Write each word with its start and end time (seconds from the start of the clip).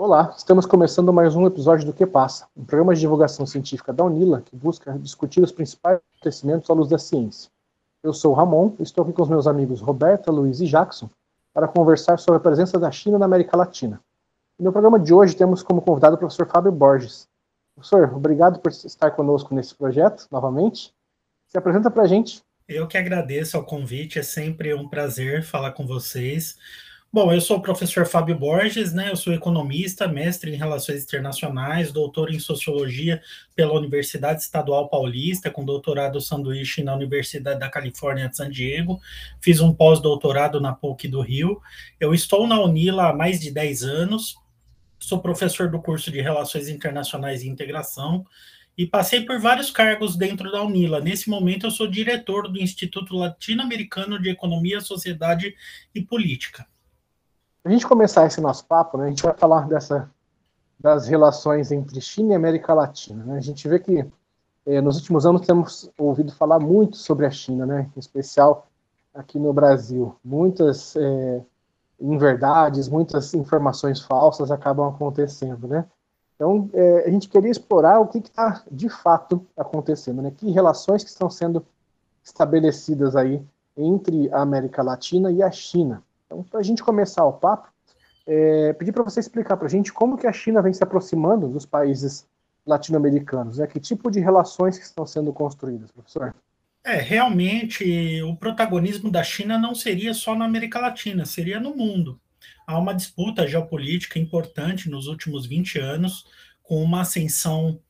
Olá, 0.00 0.32
estamos 0.38 0.64
começando 0.64 1.12
mais 1.12 1.34
um 1.34 1.44
episódio 1.44 1.84
do 1.84 1.92
Que 1.92 2.06
Passa, 2.06 2.46
um 2.56 2.64
programa 2.64 2.94
de 2.94 3.00
divulgação 3.00 3.44
científica 3.44 3.92
da 3.92 4.04
Unila 4.04 4.40
que 4.40 4.54
busca 4.54 4.96
discutir 4.96 5.42
os 5.42 5.50
principais 5.50 5.98
acontecimentos 6.14 6.70
à 6.70 6.72
luz 6.72 6.88
da 6.88 6.98
ciência. 6.98 7.50
Eu 8.00 8.14
sou 8.14 8.30
o 8.30 8.34
Ramon 8.36 8.76
e 8.78 8.84
estou 8.84 9.02
aqui 9.02 9.12
com 9.12 9.22
os 9.22 9.28
meus 9.28 9.48
amigos 9.48 9.80
Roberta, 9.80 10.30
Luiz 10.30 10.60
e 10.60 10.66
Jackson 10.66 11.10
para 11.52 11.66
conversar 11.66 12.16
sobre 12.20 12.36
a 12.36 12.40
presença 12.40 12.78
da 12.78 12.92
China 12.92 13.18
na 13.18 13.24
América 13.24 13.56
Latina. 13.56 14.00
No 14.56 14.70
programa 14.70 15.00
de 15.00 15.12
hoje 15.12 15.34
temos 15.34 15.64
como 15.64 15.82
convidado 15.82 16.14
o 16.14 16.18
professor 16.18 16.46
Fábio 16.46 16.70
Borges. 16.70 17.26
Professor, 17.74 18.14
obrigado 18.14 18.60
por 18.60 18.70
estar 18.70 19.10
conosco 19.10 19.52
nesse 19.52 19.74
projeto 19.74 20.28
novamente. 20.30 20.94
Se 21.48 21.58
apresenta 21.58 21.90
para 21.90 22.04
a 22.04 22.06
gente. 22.06 22.40
Eu 22.68 22.86
que 22.86 22.96
agradeço 22.96 23.56
ao 23.56 23.64
convite, 23.64 24.20
é 24.20 24.22
sempre 24.22 24.72
um 24.72 24.88
prazer 24.88 25.42
falar 25.42 25.72
com 25.72 25.84
vocês. 25.84 26.56
Bom, 27.10 27.32
eu 27.32 27.40
sou 27.40 27.56
o 27.56 27.62
professor 27.62 28.04
Fábio 28.04 28.36
Borges, 28.36 28.92
né? 28.92 29.10
Eu 29.10 29.16
sou 29.16 29.32
economista, 29.32 30.06
mestre 30.06 30.52
em 30.52 30.56
relações 30.56 31.04
internacionais, 31.04 31.90
doutor 31.90 32.30
em 32.30 32.38
sociologia 32.38 33.22
pela 33.56 33.72
Universidade 33.72 34.42
Estadual 34.42 34.90
Paulista, 34.90 35.50
com 35.50 35.64
doutorado 35.64 36.20
sanduíche 36.20 36.82
na 36.82 36.94
Universidade 36.94 37.60
da 37.60 37.70
Califórnia 37.70 38.28
de 38.28 38.36
San 38.36 38.50
Diego. 38.50 39.00
Fiz 39.40 39.58
um 39.58 39.72
pós-doutorado 39.72 40.60
na 40.60 40.74
PUC 40.74 41.08
do 41.08 41.22
Rio. 41.22 41.62
Eu 41.98 42.12
estou 42.12 42.46
na 42.46 42.60
Unila 42.60 43.08
há 43.08 43.12
mais 43.14 43.40
de 43.40 43.50
10 43.50 43.84
anos. 43.84 44.36
Sou 44.98 45.18
professor 45.18 45.70
do 45.70 45.80
curso 45.80 46.10
de 46.10 46.20
Relações 46.20 46.68
Internacionais 46.68 47.42
e 47.42 47.48
Integração 47.48 48.22
e 48.76 48.86
passei 48.86 49.22
por 49.22 49.40
vários 49.40 49.70
cargos 49.70 50.14
dentro 50.14 50.52
da 50.52 50.62
Unila. 50.62 51.00
Nesse 51.00 51.30
momento, 51.30 51.64
eu 51.64 51.70
sou 51.70 51.86
diretor 51.86 52.52
do 52.52 52.60
Instituto 52.60 53.16
Latino-Americano 53.16 54.20
de 54.20 54.28
Economia, 54.28 54.82
Sociedade 54.82 55.54
e 55.94 56.02
Política 56.02 56.66
a 57.64 57.70
gente 57.70 57.86
começar 57.86 58.26
esse 58.26 58.40
nosso 58.40 58.64
papo, 58.66 58.96
né, 58.98 59.06
a 59.06 59.08
gente 59.08 59.22
vai 59.22 59.34
falar 59.34 59.68
dessa, 59.68 60.10
das 60.78 61.06
relações 61.06 61.72
entre 61.72 62.00
China 62.00 62.32
e 62.32 62.36
América 62.36 62.72
Latina. 62.72 63.24
Né? 63.24 63.36
A 63.36 63.40
gente 63.40 63.66
vê 63.68 63.78
que 63.78 64.06
eh, 64.66 64.80
nos 64.80 64.96
últimos 64.96 65.26
anos 65.26 65.46
temos 65.46 65.90
ouvido 65.98 66.32
falar 66.32 66.60
muito 66.60 66.96
sobre 66.96 67.26
a 67.26 67.30
China, 67.30 67.66
né, 67.66 67.90
em 67.96 67.98
especial 67.98 68.66
aqui 69.12 69.38
no 69.38 69.52
Brasil. 69.52 70.14
Muitas 70.24 70.94
eh, 70.96 71.42
inverdades, 72.00 72.88
muitas 72.88 73.34
informações 73.34 74.00
falsas 74.00 74.50
acabam 74.50 74.88
acontecendo. 74.88 75.66
Né? 75.66 75.84
Então, 76.36 76.70
eh, 76.72 77.04
a 77.06 77.10
gente 77.10 77.28
queria 77.28 77.50
explorar 77.50 77.98
o 77.98 78.06
que 78.06 78.18
está 78.18 78.62
de 78.70 78.88
fato 78.88 79.44
acontecendo, 79.56 80.22
né? 80.22 80.30
que 80.30 80.50
relações 80.50 81.02
que 81.02 81.10
estão 81.10 81.28
sendo 81.28 81.64
estabelecidas 82.22 83.16
aí 83.16 83.42
entre 83.76 84.32
a 84.32 84.42
América 84.42 84.82
Latina 84.82 85.32
e 85.32 85.42
a 85.42 85.50
China. 85.50 86.02
Então, 86.28 86.42
para 86.42 86.60
a 86.60 86.62
gente 86.62 86.84
começar 86.84 87.24
o 87.24 87.32
papo, 87.32 87.68
é, 88.26 88.74
pedir 88.74 88.92
para 88.92 89.02
você 89.02 89.18
explicar 89.18 89.56
para 89.56 89.66
a 89.66 89.70
gente 89.70 89.90
como 89.90 90.18
que 90.18 90.26
a 90.26 90.32
China 90.32 90.60
vem 90.60 90.74
se 90.74 90.84
aproximando 90.84 91.48
dos 91.48 91.64
países 91.64 92.28
latino-americanos, 92.66 93.56
né? 93.56 93.66
Que 93.66 93.80
tipo 93.80 94.10
de 94.10 94.20
relações 94.20 94.78
que 94.78 94.84
estão 94.84 95.06
sendo 95.06 95.32
construídas, 95.32 95.90
professor? 95.90 96.34
É, 96.84 96.96
realmente, 96.96 98.22
o 98.22 98.36
protagonismo 98.36 99.10
da 99.10 99.22
China 99.22 99.58
não 99.58 99.74
seria 99.74 100.12
só 100.12 100.34
na 100.34 100.44
América 100.44 100.78
Latina, 100.78 101.24
seria 101.24 101.58
no 101.58 101.74
mundo. 101.74 102.20
Há 102.66 102.78
uma 102.78 102.94
disputa 102.94 103.48
geopolítica 103.48 104.18
importante 104.18 104.90
nos 104.90 105.06
últimos 105.06 105.46
20 105.46 105.78
anos, 105.78 106.26
com 106.62 106.82
uma 106.82 107.00
ascensão 107.00 107.80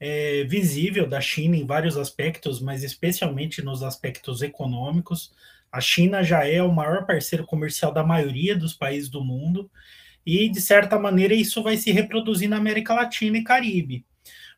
é, 0.00 0.44
visível 0.44 1.06
da 1.06 1.20
China 1.20 1.54
em 1.54 1.66
vários 1.66 1.98
aspectos, 1.98 2.60
mas 2.60 2.82
especialmente 2.82 3.62
nos 3.62 3.82
aspectos 3.82 4.40
econômicos. 4.40 5.32
A 5.72 5.80
China 5.80 6.22
já 6.22 6.46
é 6.46 6.62
o 6.62 6.70
maior 6.70 7.06
parceiro 7.06 7.46
comercial 7.46 7.90
da 7.90 8.04
maioria 8.04 8.54
dos 8.54 8.74
países 8.74 9.08
do 9.08 9.24
mundo, 9.24 9.70
e 10.24 10.48
de 10.48 10.60
certa 10.60 10.98
maneira 10.98 11.32
isso 11.34 11.62
vai 11.62 11.78
se 11.78 11.90
reproduzir 11.90 12.48
na 12.48 12.58
América 12.58 12.92
Latina 12.92 13.38
e 13.38 13.42
Caribe. 13.42 14.04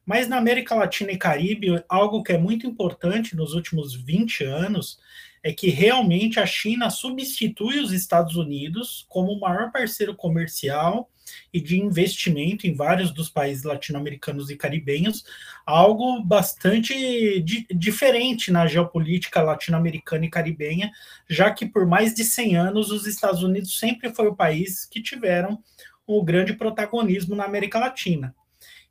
Mas 0.05 0.29
na 0.29 0.37
América 0.37 0.75
Latina 0.75 1.13
e 1.13 1.17
Caribe, 1.17 1.83
algo 1.89 2.23
que 2.23 2.33
é 2.33 2.39
muito 2.39 2.67
importante 2.67 3.37
nos 3.37 3.55
últimos 3.55 3.95
20 3.95 4.45
anos 4.45 4.99
é 5.43 5.53
que 5.53 5.71
realmente 5.71 6.41
a 6.41 6.47
China 6.47 6.91
substitui 6.91 7.79
os 7.79 7.93
Estados 7.93 8.35
Unidos 8.37 9.07
como 9.09 9.33
o 9.33 9.41
maior 9.41 9.71
parceiro 9.71 10.15
comercial 10.15 11.09
e 11.53 11.61
de 11.61 11.81
investimento 11.81 12.67
em 12.67 12.75
vários 12.75 13.13
dos 13.13 13.29
países 13.29 13.65
latino-americanos 13.65 14.51
e 14.51 14.57
caribenhos, 14.57 15.25
algo 15.65 16.23
bastante 16.23 17.41
di 17.41 17.67
diferente 17.71 18.51
na 18.51 18.67
geopolítica 18.67 19.43
latino-americana 19.43 20.27
e 20.27 20.31
caribenha, 20.31 20.91
já 21.29 21.51
que 21.51 21.67
por 21.67 21.87
mais 21.87 22.15
de 22.15 22.25
100 22.25 22.57
anos 22.57 22.91
os 22.91 23.07
Estados 23.07 23.43
Unidos 23.43 23.79
sempre 23.79 24.15
foi 24.15 24.29
o 24.29 24.37
país 24.37 24.85
que 24.87 25.03
tiveram 25.03 25.63
o 26.07 26.23
grande 26.23 26.53
protagonismo 26.53 27.35
na 27.35 27.45
América 27.45 27.79
Latina. 27.79 28.35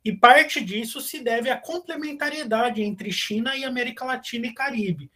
E 0.04 0.12
parte 0.12 0.62
disso 0.62 1.00
se 1.00 1.22
deve 1.22 1.48
à 1.48 1.56
complementariedade 1.56 2.82
entre 2.82 3.10
China 3.10 3.56
e 3.56 3.64
América 3.64 4.04
Latina 4.04 4.46
e 4.46 4.52
Caribe, 4.52 5.10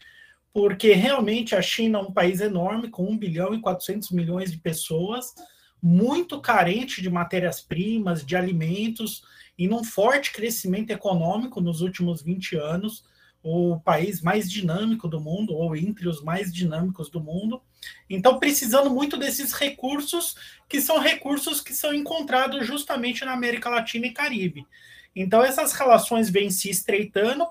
porque 0.52 0.92
realmente 0.92 1.54
a 1.54 1.60
China 1.60 1.98
é 1.98 2.02
um 2.02 2.12
país 2.12 2.40
enorme, 2.40 2.88
com 2.88 3.06
1 3.06 3.18
bilhão 3.18 3.54
e 3.54 3.60
400 3.60 4.10
milhões 4.12 4.50
de 4.50 4.58
pessoas, 4.58 5.34
muito 5.82 6.40
carente 6.40 7.00
de 7.00 7.10
matérias-primas, 7.10 8.24
de 8.24 8.36
alimentos, 8.36 9.22
e 9.56 9.66
num 9.66 9.82
forte 9.82 10.32
crescimento 10.32 10.90
econômico 10.90 11.60
nos 11.60 11.80
últimos 11.80 12.22
20 12.22 12.56
anos, 12.56 13.04
o 13.42 13.78
país 13.80 14.20
mais 14.20 14.50
dinâmico 14.50 15.08
do 15.08 15.20
mundo, 15.20 15.54
ou 15.54 15.74
entre 15.76 16.08
os 16.08 16.22
mais 16.22 16.52
dinâmicos 16.52 17.08
do 17.08 17.20
mundo. 17.20 17.62
Então, 18.10 18.38
precisando 18.38 18.90
muito 18.90 19.16
desses 19.16 19.52
recursos, 19.52 20.36
que 20.68 20.80
são 20.80 20.98
recursos 20.98 21.60
que 21.60 21.72
são 21.72 21.94
encontrados 21.94 22.66
justamente 22.66 23.24
na 23.24 23.32
América 23.32 23.70
Latina 23.70 24.06
e 24.06 24.12
Caribe. 24.12 24.66
Então, 25.14 25.42
essas 25.42 25.72
relações 25.72 26.28
vêm 26.28 26.50
se 26.50 26.68
estreitando, 26.68 27.46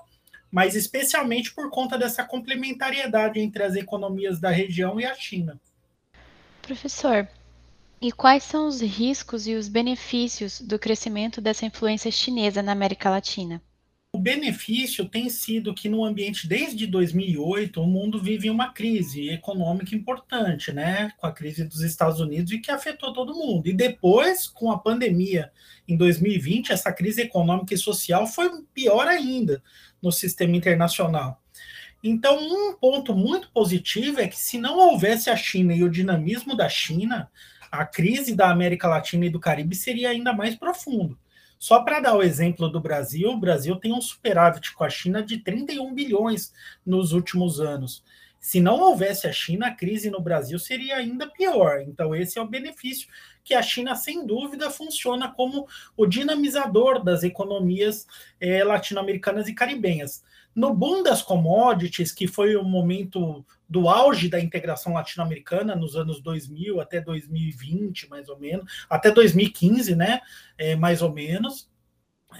mas 0.50 0.74
especialmente 0.74 1.52
por 1.54 1.70
conta 1.70 1.98
dessa 1.98 2.24
complementariedade 2.24 3.40
entre 3.40 3.62
as 3.62 3.74
economias 3.74 4.38
da 4.38 4.50
região 4.50 5.00
e 5.00 5.04
a 5.04 5.14
China. 5.14 5.60
Professor, 6.62 7.28
e 8.00 8.12
quais 8.12 8.42
são 8.42 8.68
os 8.68 8.80
riscos 8.80 9.46
e 9.46 9.54
os 9.54 9.68
benefícios 9.68 10.60
do 10.60 10.78
crescimento 10.78 11.40
dessa 11.40 11.66
influência 11.66 12.10
chinesa 12.10 12.62
na 12.62 12.72
América 12.72 13.10
Latina? 13.10 13.62
O 14.10 14.18
benefício 14.18 15.06
tem 15.06 15.28
sido 15.28 15.74
que 15.74 15.88
no 15.88 16.02
ambiente 16.02 16.48
desde 16.48 16.86
2008 16.86 17.80
o 17.80 17.86
mundo 17.86 18.20
vive 18.20 18.48
uma 18.48 18.72
crise 18.72 19.28
econômica 19.28 19.94
importante, 19.94 20.72
né, 20.72 21.12
com 21.18 21.26
a 21.26 21.32
crise 21.32 21.64
dos 21.64 21.82
Estados 21.82 22.18
Unidos 22.18 22.50
e 22.50 22.58
que 22.58 22.70
afetou 22.70 23.12
todo 23.12 23.34
mundo. 23.34 23.68
E 23.68 23.72
depois, 23.74 24.46
com 24.46 24.72
a 24.72 24.78
pandemia 24.78 25.52
em 25.86 25.96
2020, 25.96 26.72
essa 26.72 26.90
crise 26.90 27.20
econômica 27.20 27.74
e 27.74 27.78
social 27.78 28.26
foi 28.26 28.50
pior 28.72 29.06
ainda 29.06 29.62
no 30.02 30.10
sistema 30.10 30.56
internacional. 30.56 31.42
Então, 32.02 32.38
um 32.38 32.74
ponto 32.74 33.14
muito 33.14 33.50
positivo 33.50 34.20
é 34.20 34.28
que 34.28 34.38
se 34.38 34.56
não 34.56 34.78
houvesse 34.78 35.28
a 35.28 35.36
China 35.36 35.74
e 35.74 35.82
o 35.82 35.90
dinamismo 35.90 36.56
da 36.56 36.68
China, 36.68 37.28
a 37.70 37.84
crise 37.84 38.34
da 38.34 38.50
América 38.50 38.88
Latina 38.88 39.26
e 39.26 39.30
do 39.30 39.40
Caribe 39.40 39.74
seria 39.74 40.10
ainda 40.10 40.32
mais 40.32 40.54
profundo. 40.56 41.18
Só 41.58 41.82
para 41.82 42.00
dar 42.00 42.14
o 42.14 42.22
exemplo 42.22 42.68
do 42.68 42.80
Brasil, 42.80 43.30
o 43.30 43.38
Brasil 43.38 43.74
tem 43.76 43.92
um 43.92 44.00
superávit 44.00 44.72
com 44.74 44.84
a 44.84 44.90
China 44.90 45.22
de 45.22 45.38
31 45.38 45.92
bilhões 45.92 46.52
nos 46.86 47.12
últimos 47.12 47.60
anos. 47.60 48.04
Se 48.40 48.60
não 48.60 48.78
houvesse 48.78 49.26
a 49.26 49.32
China, 49.32 49.66
a 49.66 49.74
crise 49.74 50.10
no 50.10 50.20
Brasil 50.20 50.58
seria 50.58 50.96
ainda 50.96 51.26
pior. 51.26 51.80
Então, 51.80 52.14
esse 52.14 52.38
é 52.38 52.42
o 52.42 52.46
benefício 52.46 53.08
que 53.42 53.52
a 53.52 53.62
China, 53.62 53.96
sem 53.96 54.24
dúvida, 54.24 54.70
funciona 54.70 55.32
como 55.32 55.66
o 55.96 56.06
dinamizador 56.06 57.02
das 57.02 57.24
economias 57.24 58.06
eh, 58.40 58.62
latino-americanas 58.62 59.48
e 59.48 59.54
caribenhas. 59.54 60.22
No 60.58 60.74
boom 60.74 61.04
das 61.04 61.22
commodities, 61.22 62.10
que 62.10 62.26
foi 62.26 62.56
o 62.56 62.64
momento 62.64 63.46
do 63.68 63.88
auge 63.88 64.28
da 64.28 64.40
integração 64.40 64.92
latino-americana 64.92 65.76
nos 65.76 65.94
anos 65.94 66.20
2000 66.20 66.80
até 66.80 67.00
2020, 67.00 68.10
mais 68.10 68.28
ou 68.28 68.36
menos, 68.36 68.84
até 68.90 69.08
2015, 69.08 69.94
né, 69.94 70.20
é, 70.58 70.74
mais 70.74 71.00
ou 71.00 71.12
menos, 71.12 71.70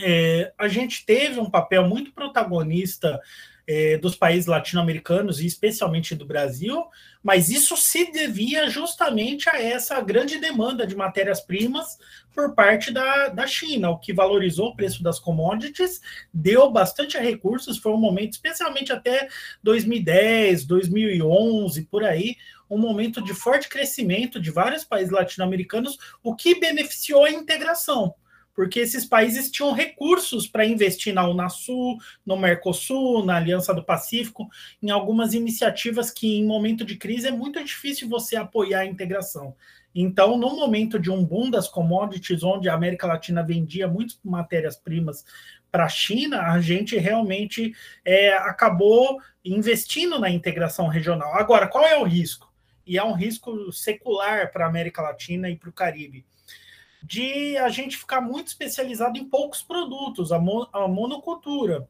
é, 0.01 0.53
a 0.59 0.67
gente 0.67 1.07
teve 1.07 1.39
um 1.39 1.49
papel 1.49 1.89
muito 1.89 2.13
protagonista 2.13 3.21
é, 3.69 3.99
dos 3.99 4.17
países 4.17 4.47
latino-americanos 4.47 5.41
e 5.41 5.47
especialmente 5.47 6.15
do 6.15 6.25
Brasil, 6.25 6.87
mas 7.23 7.51
isso 7.51 7.77
se 7.77 8.11
devia 8.11 8.71
justamente 8.71 9.51
a 9.51 9.63
essa 9.63 10.01
grande 10.01 10.39
demanda 10.39 10.87
de 10.87 10.97
matérias-primas 10.97 11.99
por 12.35 12.55
parte 12.55 12.91
da, 12.91 13.29
da 13.29 13.47
China, 13.47 13.91
o 13.91 13.99
que 13.99 14.15
valorizou 14.15 14.69
o 14.69 14.77
preço 14.77 15.03
das 15.03 15.19
commodities, 15.19 16.01
deu 16.33 16.71
bastante 16.71 17.19
recursos, 17.19 17.77
foi 17.77 17.93
um 17.93 17.99
momento, 17.99 18.33
especialmente 18.33 18.91
até 18.91 19.29
2010, 19.63 20.65
2011, 20.65 21.83
por 21.91 22.05
aí, 22.05 22.37
um 22.71 22.79
momento 22.79 23.23
de 23.23 23.35
forte 23.35 23.69
crescimento 23.69 24.41
de 24.41 24.51
vários 24.51 24.83
países 24.83 25.11
latino-americanos, 25.11 25.99
o 26.23 26.35
que 26.35 26.59
beneficiou 26.59 27.25
a 27.25 27.31
integração 27.31 28.15
porque 28.59 28.81
esses 28.81 29.05
países 29.05 29.53
tinham 29.53 29.73
recursos 29.73 30.49
para 30.49 30.67
investir 30.67 31.15
na 31.15 31.25
Unasul, 31.25 31.97
no 32.27 32.37
Mercosul, 32.37 33.25
na 33.25 33.37
Aliança 33.37 33.73
do 33.73 33.85
Pacífico, 33.85 34.49
em 34.83 34.91
algumas 34.91 35.33
iniciativas 35.33 36.11
que, 36.11 36.41
em 36.41 36.45
momento 36.45 36.85
de 36.85 36.97
crise, 36.97 37.29
é 37.29 37.31
muito 37.31 37.63
difícil 37.63 38.09
você 38.09 38.35
apoiar 38.35 38.81
a 38.81 38.85
integração. 38.85 39.55
Então, 39.95 40.37
no 40.37 40.57
momento 40.57 40.99
de 40.99 41.09
um 41.09 41.25
boom 41.25 41.51
das 41.51 41.69
commodities, 41.69 42.43
onde 42.43 42.69
a 42.69 42.75
América 42.75 43.07
Latina 43.07 43.45
vendia 43.45 43.87
muitas 43.87 44.19
matérias-primas 44.25 45.25
para 45.71 45.85
a 45.85 45.89
China, 45.89 46.43
a 46.51 46.61
gente 46.61 46.99
realmente 46.99 47.73
é, 48.05 48.33
acabou 48.39 49.21
investindo 49.45 50.19
na 50.19 50.31
integração 50.31 50.89
regional. 50.89 51.33
Agora, 51.37 51.69
qual 51.69 51.87
é 51.87 51.97
o 51.97 52.03
risco? 52.03 52.53
E 52.85 52.99
é 52.99 53.05
um 53.05 53.13
risco 53.13 53.71
secular 53.71 54.51
para 54.51 54.65
a 54.65 54.69
América 54.69 55.01
Latina 55.01 55.49
e 55.49 55.55
para 55.55 55.71
o 55.71 55.73
Caribe 55.73 56.27
de 57.03 57.57
a 57.59 57.69
gente 57.69 57.97
ficar 57.97 58.21
muito 58.21 58.49
especializado 58.49 59.19
em 59.19 59.25
poucos 59.25 59.63
produtos, 59.63 60.33
a, 60.33 60.39
mo 60.39 60.69
a 60.73 60.89
monocultura. 60.89 61.89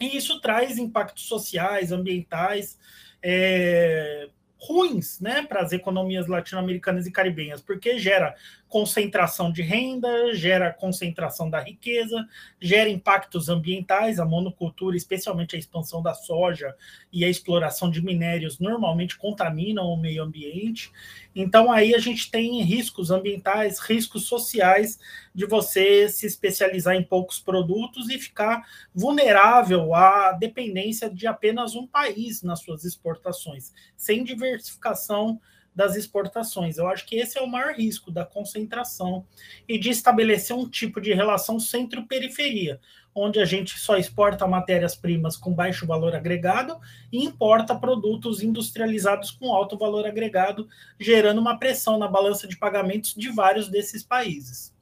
E 0.00 0.16
isso 0.16 0.40
traz 0.40 0.78
impactos 0.78 1.24
sociais, 1.24 1.92
ambientais, 1.92 2.78
é, 3.22 4.28
ruins 4.58 5.20
né, 5.20 5.42
para 5.42 5.62
as 5.62 5.72
economias 5.72 6.26
latino-americanas 6.26 7.06
e 7.06 7.12
caribenhas, 7.12 7.60
porque 7.60 7.98
gera 7.98 8.34
concentração 8.70 9.50
de 9.50 9.62
renda, 9.62 10.32
gera 10.32 10.72
concentração 10.72 11.50
da 11.50 11.60
riqueza, 11.60 12.24
gera 12.60 12.88
impactos 12.88 13.48
ambientais, 13.48 14.20
a 14.20 14.24
monocultura, 14.24 14.96
especialmente 14.96 15.56
a 15.56 15.58
expansão 15.58 16.00
da 16.00 16.14
soja 16.14 16.74
e 17.12 17.24
a 17.24 17.28
exploração 17.28 17.90
de 17.90 18.00
minérios, 18.00 18.60
normalmente 18.60 19.18
contaminam 19.18 19.86
o 19.86 19.96
meio 19.96 20.22
ambiente. 20.22 20.92
Então, 21.34 21.72
aí 21.72 21.96
a 21.96 21.98
gente 21.98 22.30
tem 22.30 22.62
riscos 22.62 23.10
ambientais, 23.10 23.80
riscos 23.80 24.26
sociais 24.26 25.00
de 25.34 25.46
você 25.46 26.08
se 26.08 26.24
especializar 26.24 26.94
em 26.94 27.02
poucos 27.02 27.40
produtos 27.40 28.08
e 28.08 28.18
ficar 28.18 28.64
vulnerável 28.94 29.94
à 29.94 30.30
dependência 30.30 31.10
de 31.10 31.26
apenas 31.26 31.74
um 31.74 31.88
país 31.88 32.40
nas 32.42 32.60
suas 32.60 32.84
exportações, 32.84 33.72
sem 33.96 34.22
diversificação 34.22 35.40
das 35.74 35.96
exportações. 35.96 36.78
Eu 36.78 36.88
acho 36.88 37.06
que 37.06 37.16
esse 37.16 37.38
é 37.38 37.42
o 37.42 37.46
maior 37.46 37.74
risco 37.74 38.10
da 38.10 38.24
concentração 38.24 39.24
e 39.68 39.78
de 39.78 39.90
estabelecer 39.90 40.54
um 40.54 40.68
tipo 40.68 41.00
de 41.00 41.12
relação 41.12 41.58
centro-periferia, 41.58 42.80
onde 43.14 43.40
a 43.40 43.44
gente 43.44 43.78
só 43.78 43.96
exporta 43.96 44.46
matérias-primas 44.46 45.36
com 45.36 45.52
baixo 45.52 45.86
valor 45.86 46.14
agregado 46.14 46.78
e 47.12 47.24
importa 47.24 47.74
produtos 47.74 48.42
industrializados 48.42 49.30
com 49.30 49.52
alto 49.52 49.78
valor 49.78 50.06
agregado, 50.06 50.68
gerando 50.98 51.40
uma 51.40 51.58
pressão 51.58 51.98
na 51.98 52.08
balança 52.08 52.46
de 52.46 52.56
pagamentos 52.56 53.14
de 53.14 53.28
vários 53.30 53.68
desses 53.68 54.02
países. 54.02 54.74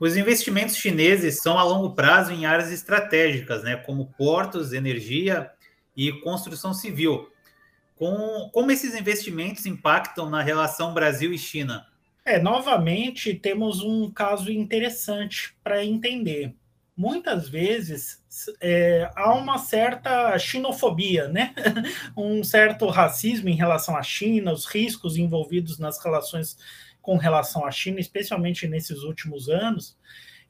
Os 0.00 0.16
investimentos 0.16 0.76
chineses 0.76 1.40
são 1.42 1.58
a 1.58 1.64
longo 1.64 1.94
prazo 1.94 2.32
em 2.32 2.46
áreas 2.46 2.70
estratégicas, 2.70 3.64
né, 3.64 3.76
como 3.76 4.12
portos, 4.16 4.72
energia 4.72 5.50
e 5.96 6.12
construção 6.20 6.72
civil 6.72 7.28
com, 7.98 8.48
como 8.52 8.70
esses 8.70 8.94
investimentos 8.94 9.66
impactam 9.66 10.30
na 10.30 10.40
relação 10.40 10.94
Brasil 10.94 11.32
e 11.32 11.38
China? 11.38 11.86
É, 12.24 12.38
novamente, 12.38 13.34
temos 13.34 13.82
um 13.82 14.10
caso 14.10 14.52
interessante 14.52 15.56
para 15.64 15.84
entender. 15.84 16.54
Muitas 16.96 17.48
vezes 17.48 18.22
é, 18.60 19.10
há 19.16 19.32
uma 19.34 19.58
certa 19.58 20.38
xenofobia, 20.38 21.28
né? 21.28 21.54
um 22.16 22.44
certo 22.44 22.86
racismo 22.88 23.48
em 23.48 23.54
relação 23.54 23.96
à 23.96 24.02
China, 24.02 24.52
os 24.52 24.66
riscos 24.66 25.16
envolvidos 25.16 25.78
nas 25.78 26.02
relações 26.02 26.56
com 27.00 27.16
relação 27.16 27.64
à 27.64 27.70
China, 27.70 28.00
especialmente 28.00 28.68
nesses 28.68 29.02
últimos 29.02 29.48
anos. 29.48 29.96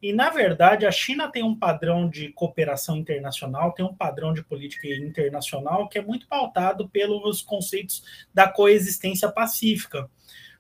E, 0.01 0.13
na 0.13 0.31
verdade, 0.31 0.87
a 0.87 0.93
China 0.93 1.29
tem 1.31 1.43
um 1.43 1.55
padrão 1.55 2.09
de 2.09 2.29
cooperação 2.29 2.97
internacional, 2.97 3.73
tem 3.73 3.85
um 3.85 3.95
padrão 3.95 4.33
de 4.33 4.45
política 4.45 4.87
internacional 4.87 5.89
que 5.89 5.99
é 5.99 6.03
muito 6.03 6.29
pautado 6.29 6.89
pelos 6.89 7.43
conceitos 7.43 8.05
da 8.33 8.49
coexistência 8.49 9.29
pacífica. 9.29 10.09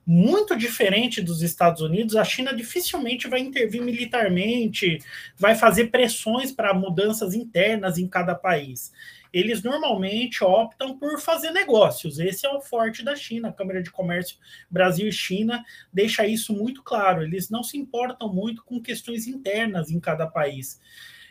Muito 0.04 0.56
diferente 0.56 1.20
dos 1.20 1.42
Estados 1.42 1.82
Unidos, 1.82 2.16
a 2.16 2.24
China 2.24 2.54
dificilmente 2.54 3.28
vai 3.28 3.40
intervir 3.40 3.82
militarmente, 3.82 4.98
vai 5.36 5.54
fazer 5.54 5.88
pressões 5.88 6.50
para 6.50 6.72
mudanças 6.74 7.34
internas 7.34 7.98
em 7.98 8.08
cada 8.08 8.34
país 8.34 8.90
eles 9.32 9.62
normalmente 9.62 10.42
optam 10.42 10.98
por 10.98 11.20
fazer 11.20 11.50
negócios. 11.50 12.18
Esse 12.18 12.46
é 12.46 12.50
o 12.50 12.60
forte 12.60 13.04
da 13.04 13.14
China. 13.14 13.48
A 13.48 13.52
Câmara 13.52 13.82
de 13.82 13.90
Comércio 13.90 14.38
Brasil 14.70 15.08
e 15.08 15.12
China 15.12 15.64
deixa 15.92 16.26
isso 16.26 16.52
muito 16.52 16.82
claro. 16.82 17.22
Eles 17.22 17.50
não 17.50 17.62
se 17.62 17.76
importam 17.76 18.32
muito 18.32 18.64
com 18.64 18.80
questões 18.80 19.26
internas 19.26 19.90
em 19.90 20.00
cada 20.00 20.26
país. 20.26 20.80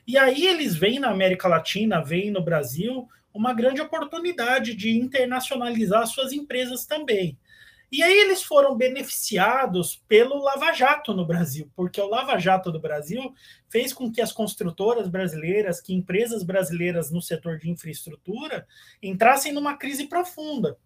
E 0.06 0.18
aí 0.18 0.46
eles 0.46 0.76
veem 0.76 1.00
na 1.00 1.10
América 1.10 1.48
Latina, 1.48 2.04
veem 2.04 2.32
no 2.32 2.42
Brasil, 2.42 3.08
uma 3.34 3.54
grande 3.54 3.82
oportunidade 3.82 4.74
de 4.74 4.98
internacionalizar 4.98 6.08
suas 6.08 6.32
empresas 6.32 6.86
também. 6.86 7.38
E 7.90 8.04
aí 8.04 8.20
eles 8.20 8.44
foram 8.44 8.76
beneficiados 8.76 10.04
pelo 10.08 10.44
Lava 10.44 10.74
Jato 10.74 11.14
no 11.14 11.26
Brasil, 11.26 11.72
porque 11.74 12.02
o 12.02 12.08
Lava 12.08 12.38
Jato 12.38 12.70
do 12.72 12.82
Brasil 12.82 13.34
fez 13.70 13.94
com 13.94 14.12
que 14.12 14.22
as 14.22 14.34
construtoras 14.34 15.08
brasileiras, 15.08 15.80
que 15.80 15.94
empresas 15.94 16.44
brasileiras 16.44 17.10
no 17.12 17.22
setor 17.22 17.58
de 17.58 17.70
infraestrutura 17.70 18.68
entrassem 19.02 19.54
numa 19.54 19.78
crise 19.78 20.08
profunda. 20.08 20.78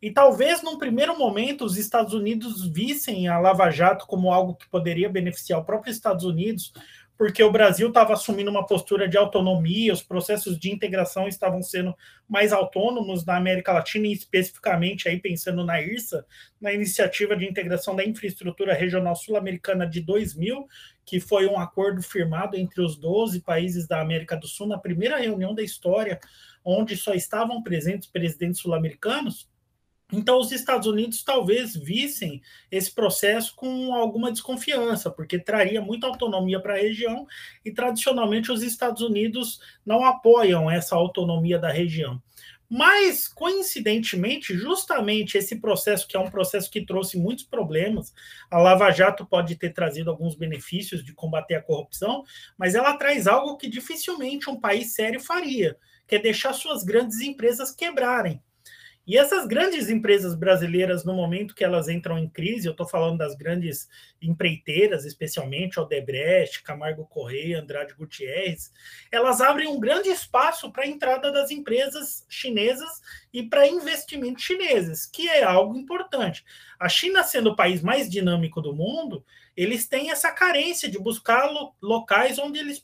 E 0.00 0.10
talvez 0.10 0.62
num 0.62 0.78
primeiro 0.78 1.18
momento 1.18 1.64
os 1.64 1.76
Estados 1.76 2.14
Unidos 2.14 2.66
vissem 2.68 3.28
a 3.28 3.38
Lava 3.38 3.68
Jato 3.68 4.06
como 4.06 4.32
algo 4.32 4.54
que 4.54 4.68
poderia 4.68 5.08
beneficiar 5.08 5.60
o 5.60 5.64
próprio 5.64 5.90
Estados 5.90 6.24
Unidos, 6.24 6.72
porque 7.18 7.42
o 7.42 7.50
Brasil 7.50 7.88
estava 7.88 8.12
assumindo 8.12 8.48
uma 8.48 8.64
postura 8.64 9.08
de 9.08 9.18
autonomia, 9.18 9.92
os 9.92 10.04
processos 10.04 10.56
de 10.56 10.70
integração 10.70 11.26
estavam 11.26 11.60
sendo 11.60 11.92
mais 12.28 12.52
autônomos 12.52 13.26
na 13.26 13.36
América 13.36 13.72
Latina, 13.72 14.06
e 14.06 14.12
especificamente 14.12 15.08
aí 15.08 15.18
pensando 15.18 15.64
na 15.64 15.82
IRSA, 15.82 16.24
na 16.60 16.72
Iniciativa 16.72 17.36
de 17.36 17.44
Integração 17.44 17.96
da 17.96 18.04
Infraestrutura 18.04 18.72
Regional 18.72 19.16
Sul-Americana 19.16 19.84
de 19.84 20.00
2000, 20.00 20.68
que 21.04 21.18
foi 21.18 21.48
um 21.48 21.58
acordo 21.58 22.00
firmado 22.02 22.56
entre 22.56 22.80
os 22.80 22.96
12 22.96 23.40
países 23.40 23.88
da 23.88 24.00
América 24.00 24.36
do 24.36 24.46
Sul, 24.46 24.68
na 24.68 24.78
primeira 24.78 25.16
reunião 25.16 25.52
da 25.52 25.62
história, 25.62 26.20
onde 26.64 26.96
só 26.96 27.14
estavam 27.14 27.60
presentes 27.64 28.08
presidentes 28.08 28.60
sul-americanos, 28.60 29.48
então, 30.10 30.38
os 30.38 30.52
Estados 30.52 30.86
Unidos 30.86 31.22
talvez 31.22 31.76
vissem 31.76 32.40
esse 32.70 32.90
processo 32.90 33.54
com 33.54 33.92
alguma 33.92 34.32
desconfiança, 34.32 35.10
porque 35.10 35.38
traria 35.38 35.82
muita 35.82 36.06
autonomia 36.06 36.58
para 36.60 36.74
a 36.74 36.78
região 36.78 37.26
e, 37.62 37.70
tradicionalmente, 37.70 38.50
os 38.50 38.62
Estados 38.62 39.02
Unidos 39.02 39.60
não 39.84 40.02
apoiam 40.04 40.70
essa 40.70 40.96
autonomia 40.96 41.58
da 41.58 41.70
região. 41.70 42.22
Mas, 42.70 43.28
coincidentemente, 43.28 44.54
justamente 44.54 45.36
esse 45.36 45.56
processo, 45.56 46.08
que 46.08 46.16
é 46.16 46.20
um 46.20 46.30
processo 46.30 46.70
que 46.70 46.84
trouxe 46.84 47.18
muitos 47.18 47.44
problemas, 47.44 48.12
a 48.50 48.58
Lava 48.58 48.90
Jato 48.90 49.26
pode 49.26 49.56
ter 49.56 49.74
trazido 49.74 50.10
alguns 50.10 50.34
benefícios 50.34 51.04
de 51.04 51.12
combater 51.12 51.54
a 51.54 51.62
corrupção, 51.62 52.24
mas 52.56 52.74
ela 52.74 52.96
traz 52.96 53.26
algo 53.26 53.58
que 53.58 53.68
dificilmente 53.68 54.48
um 54.48 54.60
país 54.60 54.94
sério 54.94 55.20
faria, 55.20 55.78
que 56.06 56.16
é 56.16 56.18
deixar 56.18 56.54
suas 56.54 56.82
grandes 56.82 57.20
empresas 57.20 57.70
quebrarem. 57.70 58.42
E 59.08 59.16
essas 59.16 59.46
grandes 59.46 59.88
empresas 59.88 60.34
brasileiras, 60.34 61.02
no 61.02 61.14
momento 61.14 61.54
que 61.54 61.64
elas 61.64 61.88
entram 61.88 62.18
em 62.18 62.28
crise, 62.28 62.66
eu 62.66 62.72
estou 62.72 62.86
falando 62.86 63.16
das 63.16 63.34
grandes 63.34 63.88
empreiteiras, 64.20 65.06
especialmente 65.06 65.80
Odebrecht, 65.80 66.62
Camargo 66.62 67.06
Correia, 67.06 67.62
Andrade 67.62 67.94
Gutierrez, 67.94 68.70
elas 69.10 69.40
abrem 69.40 69.66
um 69.66 69.80
grande 69.80 70.10
espaço 70.10 70.70
para 70.70 70.84
a 70.84 70.86
entrada 70.86 71.32
das 71.32 71.50
empresas 71.50 72.26
chinesas 72.28 73.00
e 73.32 73.42
para 73.42 73.66
investimentos 73.66 74.44
chineses, 74.44 75.06
que 75.06 75.26
é 75.26 75.42
algo 75.42 75.74
importante. 75.74 76.44
A 76.78 76.86
China, 76.86 77.22
sendo 77.22 77.52
o 77.52 77.56
país 77.56 77.80
mais 77.80 78.10
dinâmico 78.10 78.60
do 78.60 78.74
mundo, 78.74 79.24
eles 79.58 79.88
têm 79.88 80.12
essa 80.12 80.30
carência 80.30 80.88
de 80.88 81.00
buscar 81.00 81.50
lo 81.50 81.74
locais 81.82 82.38
onde 82.38 82.60
eles 82.60 82.80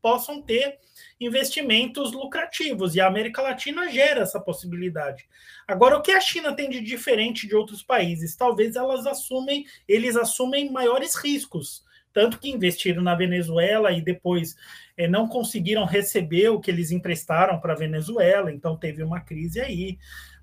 possam 0.00 0.40
ter 0.40 0.78
investimentos 1.20 2.12
lucrativos, 2.12 2.94
e 2.94 3.00
a 3.00 3.06
América 3.06 3.42
Latina 3.42 3.90
gera 3.90 4.22
essa 4.22 4.40
possibilidade. 4.40 5.28
Agora, 5.68 5.98
o 5.98 6.00
que 6.00 6.12
a 6.12 6.20
China 6.22 6.56
tem 6.56 6.70
de 6.70 6.80
diferente 6.80 7.46
de 7.46 7.54
outros 7.54 7.82
países? 7.82 8.36
Talvez 8.36 8.74
elas 8.74 9.06
assumem, 9.06 9.66
eles 9.86 10.16
assumem 10.16 10.72
maiores 10.72 11.14
riscos, 11.14 11.84
tanto 12.10 12.38
que 12.38 12.48
investiram 12.48 13.02
na 13.02 13.14
Venezuela 13.14 13.92
e 13.92 14.00
depois 14.00 14.56
é, 14.96 15.06
não 15.06 15.28
conseguiram 15.28 15.84
receber 15.84 16.48
o 16.48 16.58
que 16.58 16.70
eles 16.70 16.90
emprestaram 16.90 17.60
para 17.60 17.74
a 17.74 17.76
Venezuela, 17.76 18.50
então 18.50 18.78
teve 18.78 19.02
uma 19.02 19.20
crise 19.20 19.60
aí. 19.60 19.98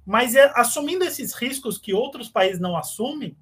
Mas 0.06 0.36
é, 0.36 0.52
assumindo 0.54 1.04
esses 1.04 1.34
riscos 1.34 1.80
que 1.80 1.92
outros 1.92 2.30
países 2.30 2.60
não 2.60 2.78
assumem, 2.78 3.36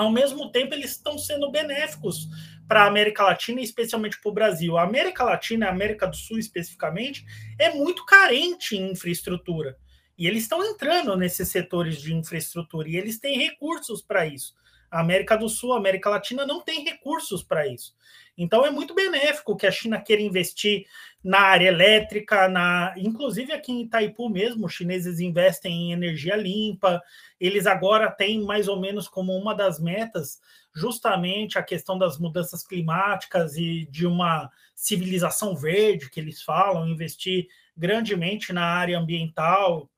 ao 0.00 0.10
mesmo 0.10 0.50
tempo 0.50 0.72
eles 0.72 0.92
estão 0.92 1.18
sendo 1.18 1.50
benéficos 1.50 2.26
para 2.66 2.84
a 2.84 2.86
América 2.86 3.22
Latina 3.22 3.60
e 3.60 3.64
especialmente 3.64 4.18
para 4.18 4.30
o 4.30 4.32
Brasil. 4.32 4.78
A 4.78 4.82
América 4.82 5.22
Latina, 5.24 5.66
a 5.66 5.70
América 5.70 6.06
do 6.06 6.16
Sul 6.16 6.38
especificamente, 6.38 7.22
é 7.58 7.74
muito 7.74 8.06
carente 8.06 8.74
em 8.74 8.92
infraestrutura. 8.92 9.76
E 10.16 10.26
eles 10.26 10.44
estão 10.44 10.64
entrando 10.64 11.14
nesses 11.18 11.50
setores 11.50 12.00
de 12.00 12.14
infraestrutura 12.14 12.88
e 12.88 12.96
eles 12.96 13.18
têm 13.18 13.36
recursos 13.36 14.00
para 14.00 14.26
isso. 14.26 14.54
A 14.90 15.00
América 15.00 15.36
do 15.36 15.48
Sul, 15.48 15.72
a 15.72 15.78
América 15.78 16.10
Latina 16.10 16.44
não 16.44 16.60
tem 16.60 16.84
recursos 16.84 17.42
para 17.42 17.66
isso. 17.66 17.94
Então 18.36 18.64
é 18.64 18.70
muito 18.70 18.94
benéfico 18.94 19.56
que 19.56 19.66
a 19.66 19.70
China 19.70 20.00
queira 20.00 20.22
investir 20.22 20.86
na 21.22 21.40
área 21.40 21.68
elétrica, 21.68 22.48
na, 22.48 22.94
inclusive 22.96 23.52
aqui 23.52 23.70
em 23.70 23.82
Itaipu 23.82 24.30
mesmo, 24.30 24.66
os 24.66 24.72
chineses 24.72 25.20
investem 25.20 25.72
em 25.72 25.92
energia 25.92 26.34
limpa. 26.36 27.02
Eles 27.38 27.66
agora 27.66 28.10
têm 28.10 28.42
mais 28.42 28.66
ou 28.66 28.80
menos 28.80 29.06
como 29.06 29.36
uma 29.36 29.54
das 29.54 29.78
metas 29.78 30.40
justamente 30.74 31.58
a 31.58 31.62
questão 31.62 31.98
das 31.98 32.18
mudanças 32.18 32.66
climáticas 32.66 33.56
e 33.56 33.86
de 33.90 34.06
uma 34.06 34.50
civilização 34.74 35.54
verde 35.54 36.08
que 36.08 36.20
eles 36.20 36.42
falam, 36.42 36.88
investir 36.88 37.46
grandemente 37.76 38.52
na 38.52 38.64
área 38.64 38.98
ambiental. 38.98 39.90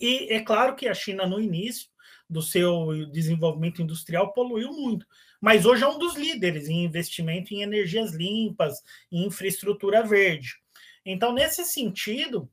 E 0.00 0.32
é 0.32 0.40
claro 0.40 0.76
que 0.76 0.88
a 0.88 0.94
China 0.94 1.26
no 1.26 1.40
início 1.40 1.88
do 2.28 2.42
seu 2.42 3.06
desenvolvimento 3.10 3.80
industrial 3.80 4.32
poluiu 4.32 4.72
muito, 4.72 5.06
mas 5.40 5.64
hoje 5.64 5.84
é 5.84 5.88
um 5.88 5.98
dos 5.98 6.16
líderes 6.16 6.68
em 6.68 6.84
investimento 6.84 7.54
em 7.54 7.62
energias 7.62 8.12
limpas, 8.12 8.82
em 9.10 9.26
infraestrutura 9.26 10.02
verde. 10.02 10.56
Então, 11.04 11.32
nesse 11.32 11.64
sentido, 11.64 12.50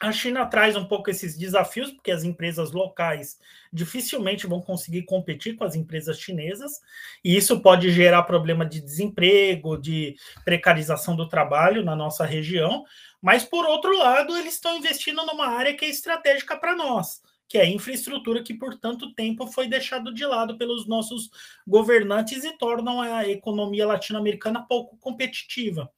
a 0.00 0.10
China 0.10 0.44
traz 0.46 0.76
um 0.76 0.84
pouco 0.84 1.08
esses 1.08 1.38
desafios, 1.38 1.90
porque 1.92 2.10
as 2.10 2.24
empresas 2.24 2.72
locais 2.72 3.38
dificilmente 3.72 4.46
vão 4.46 4.60
conseguir 4.60 5.02
competir 5.02 5.54
com 5.54 5.64
as 5.64 5.74
empresas 5.74 6.18
chinesas, 6.18 6.80
e 7.24 7.36
isso 7.36 7.60
pode 7.60 7.90
gerar 7.90 8.24
problema 8.24 8.66
de 8.66 8.80
desemprego, 8.80 9.76
de 9.76 10.16
precarização 10.44 11.14
do 11.14 11.28
trabalho 11.28 11.84
na 11.84 11.94
nossa 11.94 12.24
região. 12.24 12.84
Mas, 13.22 13.44
por 13.44 13.64
outro 13.64 13.96
lado, 13.96 14.36
eles 14.36 14.54
estão 14.54 14.76
investindo 14.76 15.24
numa 15.24 15.46
área 15.46 15.74
que 15.74 15.84
é 15.84 15.88
estratégica 15.88 16.56
para 16.56 16.74
nós, 16.74 17.22
que 17.54 17.58
é 17.58 17.70
infraestrutura 17.70 18.42
que 18.42 18.52
por 18.52 18.76
tanto 18.76 19.14
tempo 19.14 19.46
foi 19.46 19.68
deixado 19.68 20.12
de 20.12 20.26
lado 20.26 20.58
pelos 20.58 20.88
nossos 20.88 21.30
governantes 21.64 22.42
e 22.42 22.58
tornam 22.58 23.00
a 23.00 23.28
economia 23.28 23.86
latino-americana 23.86 24.66
pouco 24.68 24.96
competitiva. 24.96 25.88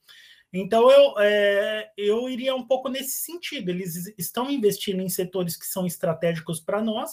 Então 0.52 0.90
eu, 0.90 1.14
é, 1.18 1.90
eu 1.96 2.28
iria 2.28 2.54
um 2.54 2.66
pouco 2.66 2.90
nesse 2.90 3.22
sentido. 3.22 3.70
Eles 3.70 4.12
estão 4.18 4.50
investindo 4.50 5.00
em 5.00 5.08
setores 5.08 5.56
que 5.56 5.64
são 5.64 5.86
estratégicos 5.86 6.60
para 6.60 6.82
nós, 6.82 7.12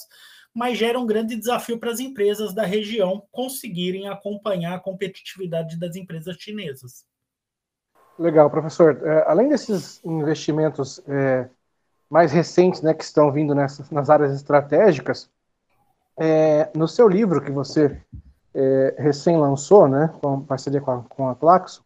mas 0.54 0.78
gera 0.78 1.00
um 1.00 1.06
grande 1.06 1.38
desafio 1.38 1.80
para 1.80 1.92
as 1.92 2.02
empresas 2.02 2.54
da 2.54 2.66
região 2.66 3.26
conseguirem 3.32 4.10
acompanhar 4.10 4.76
a 4.76 4.80
competitividade 4.82 5.80
das 5.80 5.96
empresas 5.96 6.36
chinesas. 6.36 7.06
Legal, 8.20 8.50
professor. 8.50 9.08
É, 9.08 9.24
além 9.26 9.48
desses 9.48 10.04
investimentos 10.04 11.02
é, 11.08 11.50
mais 12.14 12.32
recentes, 12.32 12.84
né, 12.84 12.94
que 12.94 13.04
estão 13.04 13.32
vindo 13.32 13.56
nessas, 13.56 13.90
nas 13.90 14.08
áreas 14.08 14.36
estratégicas, 14.36 15.28
é, 16.16 16.70
no 16.76 16.88
seu 16.88 17.08
livro 17.08 17.42
que 17.42 17.52
você 17.52 18.00
é, 18.54 18.96
recém 19.00 19.36
lançou, 19.36 19.88
né, 19.88 20.14
com 20.22 20.40
parceria 20.42 20.80
com 20.80 20.92
a, 20.92 21.02
com 21.10 21.28
a 21.28 21.34
Claxo, 21.34 21.84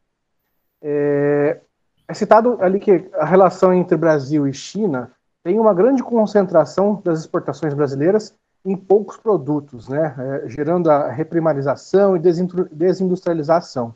é, 0.82 1.62
é 2.06 2.14
citado 2.14 2.58
ali 2.60 2.78
que 2.78 3.10
a 3.14 3.24
relação 3.24 3.74
entre 3.74 3.96
Brasil 3.96 4.46
e 4.46 4.54
China 4.54 5.14
tem 5.46 5.58
uma 5.58 5.74
grande 5.74 6.04
concentração 6.04 7.02
das 7.06 7.22
exportações 7.22 7.74
brasileiras 7.74 8.36
em 8.66 8.76
poucos 8.76 9.16
produtos, 9.16 9.88
né, 9.88 10.14
é, 10.44 10.50
gerando 10.50 10.92
a 10.92 11.10
reprimarização 11.10 12.18
e 12.18 12.20
desindustrialização. 12.20 13.96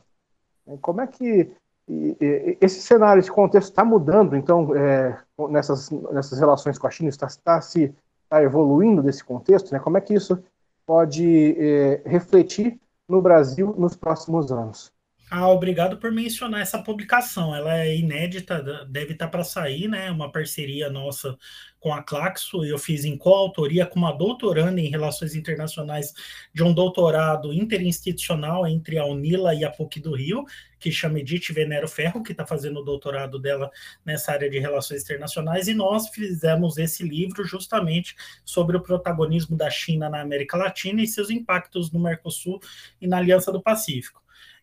Como 0.79 1.01
é 1.01 1.07
que 1.07 1.51
e, 1.91 2.57
esse 2.61 2.81
cenário, 2.81 3.19
esse 3.19 3.31
contexto 3.31 3.69
está 3.69 3.83
mudando, 3.83 4.35
então, 4.35 4.73
é, 4.75 5.17
nessas, 5.49 5.89
nessas 5.89 6.39
relações 6.39 6.77
com 6.77 6.87
a 6.87 6.91
China, 6.91 7.09
está, 7.09 7.27
está 7.27 7.59
se 7.61 7.93
está 8.23 8.41
evoluindo 8.41 9.03
desse 9.03 9.21
contexto, 9.25 9.73
né? 9.73 9.79
Como 9.79 9.97
é 9.97 10.01
que 10.01 10.13
isso 10.13 10.41
pode 10.85 11.53
é, 11.59 12.01
refletir 12.05 12.79
no 13.07 13.21
Brasil 13.21 13.75
nos 13.77 13.97
próximos 13.97 14.53
anos? 14.53 14.89
Ah, 15.33 15.47
obrigado 15.47 15.97
por 15.97 16.11
mencionar 16.11 16.59
essa 16.59 16.77
publicação. 16.83 17.55
Ela 17.55 17.79
é 17.85 17.95
inédita, 17.95 18.61
deve 18.89 19.13
estar 19.13 19.29
para 19.29 19.45
sair, 19.45 19.87
né? 19.87 20.11
Uma 20.11 20.29
parceria 20.29 20.89
nossa 20.89 21.37
com 21.79 21.93
a 21.93 22.03
Claxo. 22.03 22.65
Eu 22.65 22.77
fiz 22.77 23.05
em 23.05 23.15
coautoria 23.17 23.85
com 23.85 23.97
uma 23.97 24.11
doutoranda 24.11 24.81
em 24.81 24.89
Relações 24.89 25.33
Internacionais 25.33 26.13
de 26.53 26.61
um 26.61 26.73
doutorado 26.73 27.53
interinstitucional 27.53 28.67
entre 28.67 28.97
a 28.97 29.05
Unila 29.05 29.55
e 29.55 29.63
a 29.63 29.71
PUC 29.71 30.01
do 30.01 30.13
Rio, 30.13 30.43
que 30.77 30.91
chama 30.91 31.19
Edith 31.19 31.53
Venero 31.53 31.87
Ferro, 31.87 32.21
que 32.21 32.33
está 32.33 32.45
fazendo 32.45 32.81
o 32.81 32.83
doutorado 32.83 33.39
dela 33.39 33.71
nessa 34.05 34.33
área 34.33 34.49
de 34.49 34.59
Relações 34.59 35.03
Internacionais, 35.03 35.69
e 35.69 35.73
nós 35.73 36.09
fizemos 36.09 36.77
esse 36.77 37.03
livro 37.03 37.45
justamente 37.45 38.17
sobre 38.43 38.75
o 38.75 38.83
protagonismo 38.83 39.55
da 39.55 39.69
China 39.69 40.09
na 40.09 40.19
América 40.19 40.57
Latina 40.57 41.01
e 41.01 41.07
seus 41.07 41.29
impactos 41.29 41.89
no 41.89 42.01
Mercosul 42.01 42.59
e 42.99 43.07
na 43.07 43.15
Aliança 43.15 43.49
do 43.49 43.61
Pacífico. 43.61 44.20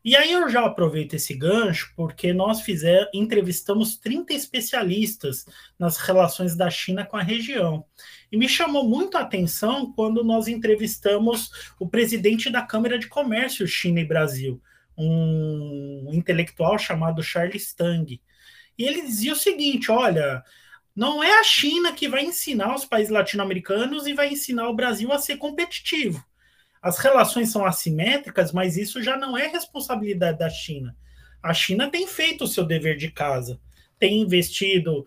E 0.09 0.17
aí 0.17 0.33
eu 0.33 0.49
já 0.49 0.65
aproveito 0.65 1.13
esse 1.13 1.35
gancho 1.35 1.93
porque 1.95 2.33
nós 2.33 2.63
fizer, 2.63 3.11
entrevistamos 3.13 3.99
30 3.99 4.33
especialistas 4.33 5.45
nas 5.79 5.99
relações 5.99 6.57
da 6.57 6.71
China 6.71 7.05
com 7.05 7.19
a 7.19 7.23
região. 7.23 7.85
E 8.33 8.39
me 8.39 8.49
chamou 8.49 8.89
muito 8.89 9.19
a 9.19 9.21
atenção 9.21 9.93
quando 9.93 10.25
nós 10.25 10.49
entrevistamos 10.49 11.51
o 11.79 11.87
presidente 11.87 12.49
da 12.49 12.63
Câmara 12.63 12.99
de 12.99 13.07
Comércio 13.07 13.69
China 13.69 14.01
e 14.01 14.05
Brasil, 14.07 14.63
um 14.97 16.09
intelectual 16.15 16.79
chamado 16.79 17.23
Charles 17.23 17.75
Tang. 17.75 18.19
E 18.79 18.85
ele 18.85 19.03
dizia 19.03 19.35
o 19.35 19.37
seguinte: 19.37 19.91
olha, 19.91 20.43
não 20.97 21.23
é 21.23 21.39
a 21.39 21.45
China 21.45 21.93
que 21.93 22.09
vai 22.09 22.25
ensinar 22.25 22.75
os 22.75 22.87
países 22.87 23.13
latino-americanos 23.13 24.07
e 24.07 24.15
vai 24.15 24.31
ensinar 24.31 24.71
o 24.71 24.75
Brasil 24.75 25.13
a 25.13 25.19
ser 25.19 25.37
competitivo. 25.37 26.27
As 26.83 26.99
relações 26.99 27.51
são 27.51 27.65
assimétricas, 27.65 28.53
mas 28.53 28.77
isso 28.77 29.03
já 29.03 29.17
não 29.17 29.37
é 29.37 29.47
responsabilidade 29.47 30.39
da 30.39 30.49
China. 30.49 30.97
A 31.43 31.55
China 31.55 31.91
tem 31.91 32.07
feito 32.07 32.45
o 32.45 32.49
seu 32.49 32.65
dever 32.65 32.97
de 32.97 33.11
casa, 33.11 33.61
tem 33.99 34.21
investido 34.21 35.05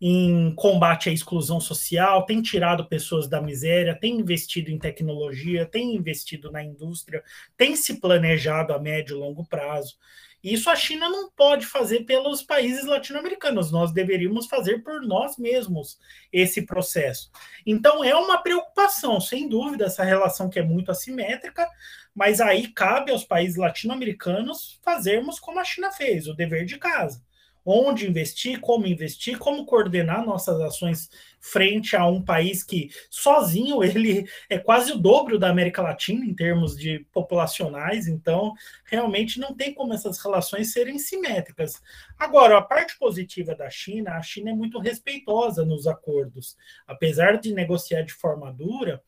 em 0.00 0.54
combate 0.54 1.08
à 1.08 1.12
exclusão 1.12 1.60
social, 1.60 2.26
tem 2.26 2.42
tirado 2.42 2.86
pessoas 2.86 3.26
da 3.26 3.40
miséria, 3.40 3.98
tem 3.98 4.18
investido 4.18 4.70
em 4.70 4.78
tecnologia, 4.78 5.64
tem 5.64 5.94
investido 5.94 6.50
na 6.50 6.62
indústria, 6.62 7.22
tem 7.56 7.74
se 7.74 8.00
planejado 8.00 8.72
a 8.74 8.78
médio 8.78 9.16
e 9.16 9.18
longo 9.18 9.46
prazo. 9.46 9.96
Isso 10.44 10.68
a 10.68 10.76
China 10.76 11.08
não 11.08 11.30
pode 11.30 11.64
fazer 11.64 12.04
pelos 12.04 12.42
países 12.42 12.84
latino-americanos, 12.84 13.72
nós 13.72 13.92
deveríamos 13.92 14.46
fazer 14.46 14.82
por 14.82 15.00
nós 15.00 15.38
mesmos 15.38 15.98
esse 16.30 16.66
processo. 16.66 17.30
Então 17.64 18.04
é 18.04 18.14
uma 18.14 18.36
preocupação, 18.36 19.18
sem 19.18 19.48
dúvida, 19.48 19.86
essa 19.86 20.04
relação 20.04 20.50
que 20.50 20.58
é 20.58 20.62
muito 20.62 20.90
assimétrica, 20.90 21.66
mas 22.14 22.42
aí 22.42 22.68
cabe 22.68 23.10
aos 23.10 23.24
países 23.24 23.56
latino-americanos 23.56 24.78
fazermos 24.84 25.40
como 25.40 25.58
a 25.58 25.64
China 25.64 25.90
fez, 25.90 26.28
o 26.28 26.34
dever 26.34 26.66
de 26.66 26.76
casa 26.76 27.22
onde 27.64 28.08
investir, 28.08 28.60
como 28.60 28.86
investir, 28.86 29.38
como 29.38 29.64
coordenar 29.64 30.24
nossas 30.24 30.60
ações 30.60 31.08
frente 31.40 31.96
a 31.96 32.06
um 32.06 32.22
país 32.22 32.62
que 32.62 32.90
sozinho 33.10 33.82
ele 33.82 34.28
é 34.48 34.58
quase 34.58 34.92
o 34.92 34.98
dobro 34.98 35.38
da 35.38 35.48
América 35.48 35.82
Latina 35.82 36.24
em 36.24 36.34
termos 36.34 36.76
de 36.76 37.06
populacionais, 37.12 38.06
então 38.06 38.52
realmente 38.84 39.38
não 39.38 39.54
tem 39.54 39.72
como 39.72 39.94
essas 39.94 40.18
relações 40.18 40.72
serem 40.72 40.98
simétricas. 40.98 41.82
Agora, 42.18 42.58
a 42.58 42.62
parte 42.62 42.98
positiva 42.98 43.54
da 43.54 43.68
China, 43.70 44.12
a 44.12 44.22
China 44.22 44.50
é 44.50 44.54
muito 44.54 44.78
respeitosa 44.78 45.64
nos 45.64 45.86
acordos, 45.86 46.56
apesar 46.86 47.38
de 47.38 47.52
negociar 47.52 48.02
de 48.02 48.12
forma 48.12 48.52
dura, 48.52 49.02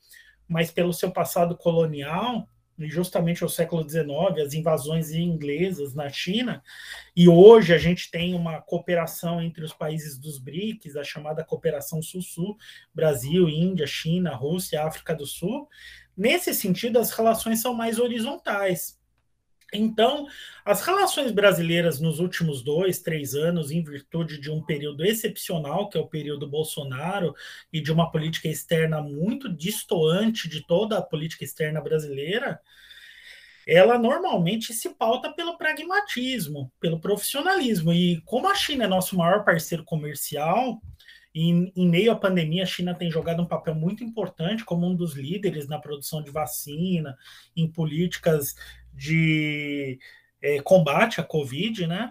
mas 0.49 0.71
pelo 0.71 0.93
seu 0.93 1.11
passado 1.11 1.57
colonial, 1.57 2.49
justamente 2.81 3.43
ao 3.43 3.49
século 3.49 3.89
XIX, 3.89 4.45
as 4.45 4.55
invasões 4.55 5.11
inglesas 5.11 5.95
na 5.95 6.09
China, 6.09 6.63
e 7.15 7.29
hoje 7.29 7.73
a 7.73 7.79
gente 7.79 8.11
tem 8.11 8.35
uma 8.35 8.61
cooperação 8.61 9.41
entre 9.41 9.65
os 9.65 9.73
países 9.73 10.19
dos 10.19 10.39
BRICS, 10.39 10.97
a 10.97 11.05
chamada 11.05 11.45
cooperação 11.45 12.03
Sul-Sul, 12.03 12.57
Brasil, 12.95 13.49
Índia, 13.49 13.87
China, 13.87 14.35
Rússia, 14.35 14.85
África 14.85 15.15
do 15.15 15.27
Sul. 15.27 15.69
Nesse 16.17 16.55
sentido, 16.55 16.99
as 16.99 17.11
relações 17.11 17.61
são 17.61 17.75
mais 17.75 17.99
horizontais. 17.99 18.96
Então, 19.73 20.27
as 20.65 20.83
relações 20.83 21.33
brasileiras 21.33 22.01
nos 22.01 22.21
últimos 22.21 22.63
dois, 22.63 23.01
três 23.01 23.35
anos, 23.35 23.71
em 23.71 23.83
virtude 23.83 24.41
de 24.41 24.51
um 24.51 24.63
período 24.63 25.05
excepcional, 25.05 25.89
que 25.89 25.99
é 25.99 26.01
o 26.01 26.07
período 26.07 26.49
Bolsonaro, 26.49 27.35
e 27.73 27.81
de 27.81 27.93
uma 27.93 28.11
política 28.11 28.49
externa 28.49 29.01
muito 29.03 29.53
distoante 29.53 30.49
de 30.49 30.65
toda 30.67 30.99
a 30.99 31.03
política 31.03 31.45
externa 31.45 31.81
brasileira, 31.81 32.61
ela 33.67 33.99
normalmente 33.99 34.73
se 34.73 34.91
pauta 34.91 35.33
pelo 35.33 35.59
pragmatismo, 35.59 36.73
pelo 36.79 37.01
profissionalismo. 37.01 37.93
E 37.93 38.21
como 38.21 38.49
a 38.49 38.55
China 38.55 38.85
é 38.85 38.87
nosso 38.87 39.17
maior 39.17 39.45
parceiro 39.45 39.85
comercial, 39.85 40.81
em, 41.45 41.73
meio 41.89 42.13
à 42.13 42.17
pandemia, 42.17 42.63
a 42.63 42.67
China 42.67 42.95
tem 42.95 43.11
jogado 43.11 43.43
um 43.43 43.47
papel 43.47 43.75
muito 43.75 44.03
importante 44.03 44.65
como 44.65 44.87
um 44.87 44.95
dos 44.95 45.15
líderes 45.15 45.69
na 45.69 45.79
produção 45.79 46.23
de 46.23 46.31
vacina, 46.31 47.17
em 47.55 47.71
políticas 47.71 48.55
de 48.93 49.99
é, 50.41 50.61
combate 50.63 51.21
à 51.21 51.25
Covid, 51.25 51.87
né? 51.87 52.11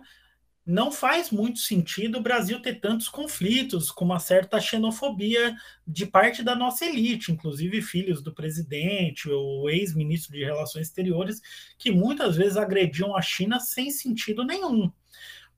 não 0.65 0.91
faz 0.91 1.29
muito 1.29 1.60
sentido 1.60 2.17
o 2.17 2.22
Brasil 2.22 2.60
ter 2.60 2.79
tantos 2.79 3.08
conflitos, 3.08 3.91
com 3.91 4.03
uma 4.03 4.17
certa 4.17 4.60
xenofobia 4.60 5.55
de 5.88 6.08
parte 6.08 6.41
da 6.41 6.55
nossa 6.55 6.86
elite, 6.86 7.32
inclusive 7.32 7.84
filhos 7.84 8.22
do 8.22 8.34
presidente, 8.34 9.29
o 9.29 9.70
ex-ministro 9.70 10.34
de 10.34 10.44
Relações 10.44 10.88
Exteriores, 10.88 11.39
que 11.77 11.91
muitas 11.91 12.36
vezes 12.36 12.58
agrediam 12.58 13.15
a 13.15 13.22
China 13.22 13.60
sem 13.60 13.91
sentido 13.91 14.44
nenhum. 14.44 14.91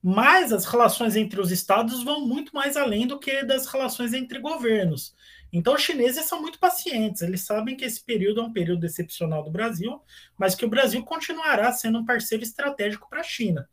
Mas 0.02 0.52
as 0.52 0.64
relações 0.64 1.16
entre 1.16 1.40
os 1.40 1.50
estados 1.50 2.04
vão 2.04 2.26
muito 2.26 2.54
mais 2.54 2.76
além 2.76 3.06
do 3.06 3.18
que 3.18 3.42
das 3.42 3.66
relações 3.66 4.12
entre 4.12 4.38
governos. 4.38 5.14
Então, 5.52 5.74
os 5.74 5.82
chineses 5.82 6.26
são 6.26 6.42
muito 6.42 6.58
pacientes, 6.58 7.22
eles 7.22 7.40
sabem 7.40 7.74
que 7.74 7.84
esse 7.84 8.04
período 8.04 8.40
é 8.40 8.44
um 8.44 8.52
período 8.52 8.84
excepcional 8.84 9.42
do 9.42 9.50
Brasil, 9.50 10.00
mas 10.36 10.54
que 10.54 10.64
o 10.64 10.68
Brasil 10.68 11.02
continuará 11.02 11.72
sendo 11.72 11.98
um 11.98 12.04
parceiro 12.04 12.44
estratégico 12.44 13.08
para 13.08 13.20
a 13.20 13.24
China. 13.24 13.68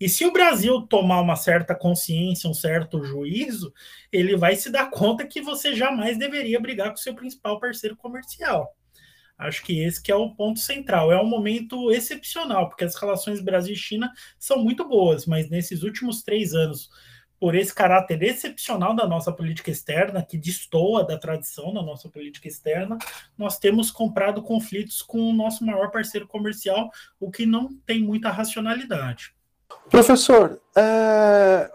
E 0.00 0.08
se 0.08 0.26
o 0.26 0.32
Brasil 0.32 0.82
tomar 0.82 1.20
uma 1.20 1.36
certa 1.36 1.74
consciência, 1.74 2.50
um 2.50 2.54
certo 2.54 3.04
juízo, 3.04 3.72
ele 4.10 4.36
vai 4.36 4.56
se 4.56 4.70
dar 4.70 4.90
conta 4.90 5.26
que 5.26 5.40
você 5.40 5.72
jamais 5.74 6.18
deveria 6.18 6.58
brigar 6.58 6.90
com 6.90 6.96
seu 6.96 7.14
principal 7.14 7.60
parceiro 7.60 7.96
comercial. 7.96 8.74
Acho 9.40 9.62
que 9.62 9.82
esse 9.82 10.02
que 10.02 10.12
é 10.12 10.14
o 10.14 10.30
ponto 10.30 10.60
central. 10.60 11.10
É 11.10 11.20
um 11.20 11.26
momento 11.26 11.90
excepcional, 11.90 12.68
porque 12.68 12.84
as 12.84 12.94
relações 12.94 13.40
Brasil 13.40 13.72
e 13.72 13.76
China 13.76 14.12
são 14.38 14.58
muito 14.58 14.86
boas, 14.86 15.26
mas 15.26 15.48
nesses 15.48 15.82
últimos 15.82 16.22
três 16.22 16.52
anos, 16.52 16.90
por 17.38 17.54
esse 17.54 17.74
caráter 17.74 18.22
excepcional 18.22 18.94
da 18.94 19.06
nossa 19.06 19.32
política 19.32 19.70
externa, 19.70 20.22
que 20.22 20.36
destoa 20.36 21.06
da 21.06 21.18
tradição 21.18 21.72
da 21.72 21.82
nossa 21.82 22.06
política 22.08 22.46
externa, 22.46 22.98
nós 23.36 23.58
temos 23.58 23.90
comprado 23.90 24.42
conflitos 24.42 25.00
com 25.00 25.18
o 25.18 25.32
nosso 25.32 25.64
maior 25.64 25.90
parceiro 25.90 26.28
comercial, 26.28 26.90
o 27.18 27.30
que 27.30 27.46
não 27.46 27.74
tem 27.86 28.02
muita 28.02 28.30
racionalidade. 28.30 29.34
Professor, 29.88 30.60
é, 30.76 31.70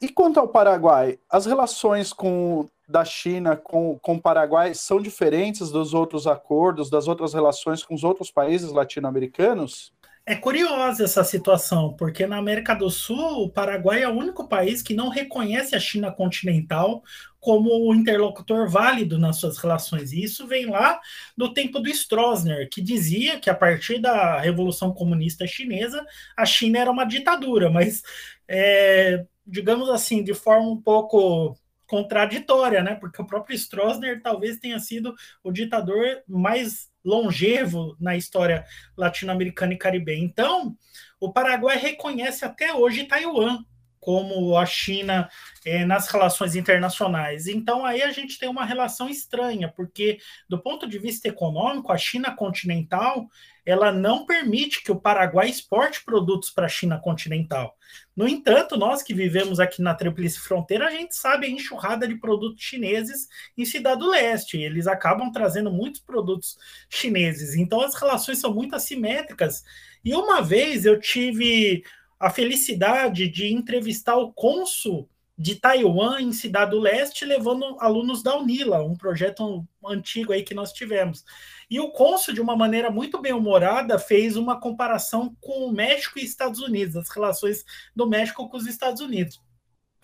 e 0.00 0.08
quanto 0.08 0.38
ao 0.40 0.48
Paraguai? 0.48 1.18
As 1.30 1.46
relações 1.46 2.12
com, 2.12 2.68
da 2.88 3.04
China 3.04 3.56
com, 3.56 3.98
com 3.98 4.14
o 4.14 4.20
Paraguai 4.20 4.74
são 4.74 5.00
diferentes 5.00 5.70
dos 5.70 5.94
outros 5.94 6.26
acordos, 6.26 6.90
das 6.90 7.08
outras 7.08 7.34
relações 7.34 7.84
com 7.84 7.94
os 7.94 8.04
outros 8.04 8.30
países 8.30 8.72
latino-americanos? 8.72 9.92
É 10.28 10.34
curiosa 10.34 11.04
essa 11.04 11.24
situação, 11.24 11.94
porque 11.94 12.26
na 12.26 12.36
América 12.36 12.74
do 12.74 12.90
Sul, 12.90 13.44
o 13.44 13.48
Paraguai 13.48 14.02
é 14.02 14.08
o 14.08 14.12
único 14.12 14.46
país 14.46 14.82
que 14.82 14.92
não 14.92 15.08
reconhece 15.08 15.74
a 15.74 15.80
China 15.80 16.12
continental 16.12 17.02
como 17.40 17.94
interlocutor 17.94 18.68
válido 18.68 19.18
nas 19.18 19.36
suas 19.36 19.56
relações. 19.56 20.12
E 20.12 20.22
isso 20.22 20.46
vem 20.46 20.66
lá 20.66 21.00
do 21.34 21.54
tempo 21.54 21.80
do 21.80 21.88
Stroessner, 21.88 22.68
que 22.70 22.82
dizia 22.82 23.40
que 23.40 23.48
a 23.48 23.54
partir 23.54 24.00
da 24.00 24.38
Revolução 24.38 24.92
Comunista 24.92 25.46
Chinesa, 25.46 26.04
a 26.36 26.44
China 26.44 26.78
era 26.78 26.90
uma 26.90 27.06
ditadura, 27.06 27.70
mas, 27.70 28.02
é, 28.46 29.24
digamos 29.48 29.88
assim, 29.88 30.22
de 30.22 30.34
forma 30.34 30.68
um 30.68 30.80
pouco 30.80 31.56
contraditória, 31.86 32.82
né? 32.82 32.94
Porque 32.94 33.20
o 33.20 33.26
próprio 33.26 33.56
Stroessner 33.56 34.22
talvez 34.22 34.58
tenha 34.58 34.78
sido 34.78 35.14
o 35.42 35.50
ditador 35.50 36.22
mais 36.28 36.88
longevo 37.02 37.96
na 37.98 38.14
história 38.14 38.64
latino-americana 38.96 39.72
e 39.72 39.78
caribenha. 39.78 40.22
Então, 40.22 40.76
o 41.18 41.32
Paraguai 41.32 41.78
reconhece 41.78 42.44
até 42.44 42.74
hoje 42.74 43.04
Taiwan 43.04 43.64
como 44.00 44.56
a 44.56 44.64
China 44.64 45.28
é, 45.64 45.84
nas 45.84 46.08
relações 46.08 46.54
internacionais. 46.54 47.46
Então 47.46 47.84
aí 47.84 48.02
a 48.02 48.12
gente 48.12 48.38
tem 48.38 48.48
uma 48.48 48.64
relação 48.64 49.08
estranha, 49.08 49.72
porque 49.74 50.18
do 50.48 50.58
ponto 50.58 50.88
de 50.88 50.98
vista 50.98 51.28
econômico, 51.28 51.92
a 51.92 51.98
China 51.98 52.34
continental 52.34 53.28
ela 53.68 53.92
não 53.92 54.24
permite 54.24 54.82
que 54.82 54.90
o 54.90 54.98
Paraguai 54.98 55.50
exporte 55.50 56.02
produtos 56.02 56.48
para 56.48 56.64
a 56.64 56.70
China 56.70 56.98
continental. 56.98 57.76
No 58.16 58.26
entanto, 58.26 58.78
nós 58.78 59.02
que 59.02 59.12
vivemos 59.12 59.60
aqui 59.60 59.82
na 59.82 59.94
Tríplice 59.94 60.40
Fronteira, 60.40 60.86
a 60.86 60.90
gente 60.90 61.14
sabe 61.14 61.46
a 61.46 61.50
enxurrada 61.50 62.08
de 62.08 62.14
produtos 62.14 62.64
chineses 62.64 63.28
em 63.58 63.66
Cidade 63.66 64.00
do 64.00 64.08
Leste. 64.08 64.56
Eles 64.56 64.86
acabam 64.86 65.30
trazendo 65.30 65.70
muitos 65.70 66.00
produtos 66.00 66.56
chineses. 66.88 67.56
Então 67.56 67.82
as 67.82 67.94
relações 67.94 68.38
são 68.38 68.54
muito 68.54 68.74
assimétricas. 68.74 69.62
E 70.02 70.14
uma 70.14 70.40
vez 70.40 70.86
eu 70.86 70.98
tive 70.98 71.84
a 72.18 72.30
felicidade 72.30 73.28
de 73.28 73.52
entrevistar 73.52 74.16
o 74.16 74.32
cônsul 74.32 75.10
de 75.36 75.54
Taiwan 75.54 76.20
em 76.20 76.32
Cidade 76.32 76.70
do 76.70 76.80
Leste, 76.80 77.26
levando 77.26 77.76
alunos 77.78 78.22
da 78.22 78.36
Unila, 78.36 78.82
um 78.82 78.96
projeto 78.96 79.64
antigo 79.86 80.32
aí 80.32 80.42
que 80.42 80.54
nós 80.54 80.72
tivemos. 80.72 81.22
E 81.70 81.78
o 81.80 81.90
cônsul, 81.90 82.34
de 82.34 82.40
uma 82.40 82.56
maneira 82.56 82.90
muito 82.90 83.20
bem 83.20 83.32
humorada, 83.32 83.98
fez 83.98 84.36
uma 84.36 84.60
comparação 84.60 85.36
com 85.40 85.66
o 85.66 85.72
México 85.72 86.18
e 86.18 86.24
Estados 86.24 86.60
Unidos, 86.60 86.96
as 86.96 87.10
relações 87.10 87.64
do 87.94 88.08
México 88.08 88.48
com 88.48 88.56
os 88.56 88.66
Estados 88.66 89.00
Unidos. 89.02 89.40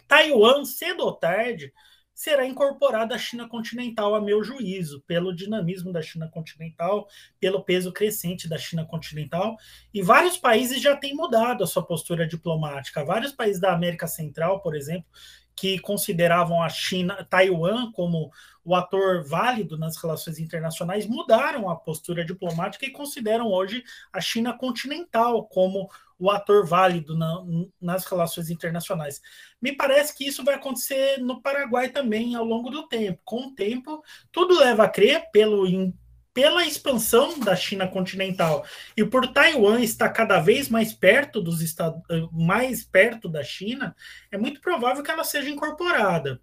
Taiwan, 0.06 0.64
cedo 0.64 1.00
ou 1.00 1.12
tarde, 1.12 1.72
será 2.14 2.46
incorporada 2.46 3.14
à 3.14 3.18
China 3.18 3.48
continental, 3.48 4.14
a 4.14 4.20
meu 4.20 4.44
juízo, 4.44 5.02
pelo 5.06 5.34
dinamismo 5.34 5.92
da 5.92 6.00
China 6.00 6.28
continental, 6.28 7.08
pelo 7.40 7.64
peso 7.64 7.92
crescente 7.92 8.48
da 8.48 8.56
China 8.56 8.86
continental. 8.86 9.56
E 9.92 10.00
vários 10.00 10.36
países 10.36 10.80
já 10.80 10.96
têm 10.96 11.14
mudado 11.14 11.64
a 11.64 11.66
sua 11.66 11.84
postura 11.84 12.26
diplomática. 12.26 13.04
Vários 13.04 13.32
países 13.32 13.60
da 13.60 13.72
América 13.72 14.06
Central, 14.06 14.60
por 14.60 14.76
exemplo, 14.76 15.06
que 15.56 15.78
consideravam 15.78 16.62
a 16.62 16.68
China, 16.68 17.24
Taiwan 17.28 17.92
como 17.92 18.30
o 18.64 18.74
ator 18.74 19.22
válido 19.22 19.76
nas 19.76 19.96
relações 19.96 20.38
internacionais, 20.38 21.06
mudaram 21.06 21.68
a 21.68 21.76
postura 21.76 22.24
diplomática 22.24 22.86
e 22.86 22.90
consideram 22.90 23.48
hoje 23.48 23.84
a 24.12 24.20
China 24.20 24.56
continental 24.56 25.44
como 25.46 25.88
o 26.18 26.30
ator 26.30 26.66
válido 26.66 27.16
na, 27.16 27.44
nas 27.80 28.04
relações 28.06 28.48
internacionais. 28.48 29.20
Me 29.60 29.72
parece 29.72 30.16
que 30.16 30.26
isso 30.26 30.44
vai 30.44 30.54
acontecer 30.54 31.18
no 31.18 31.42
Paraguai 31.42 31.90
também 31.90 32.34
ao 32.34 32.44
longo 32.44 32.70
do 32.70 32.88
tempo. 32.88 33.20
Com 33.24 33.48
o 33.48 33.54
tempo, 33.54 34.02
tudo 34.32 34.58
leva 34.58 34.84
a 34.84 34.88
crer, 34.88 35.30
pelo 35.30 35.66
pela 36.34 36.66
expansão 36.66 37.38
da 37.38 37.54
China 37.54 37.86
continental 37.86 38.66
e 38.96 39.04
por 39.04 39.32
Taiwan 39.32 39.80
estar 39.80 40.10
cada 40.10 40.40
vez 40.40 40.68
mais 40.68 40.92
perto 40.92 41.40
dos 41.40 41.62
Estados, 41.62 42.02
mais 42.32 42.84
perto 42.84 43.28
da 43.28 43.44
China, 43.44 43.94
é 44.32 44.36
muito 44.36 44.60
provável 44.60 45.02
que 45.02 45.10
ela 45.10 45.22
seja 45.22 45.48
incorporada. 45.48 46.40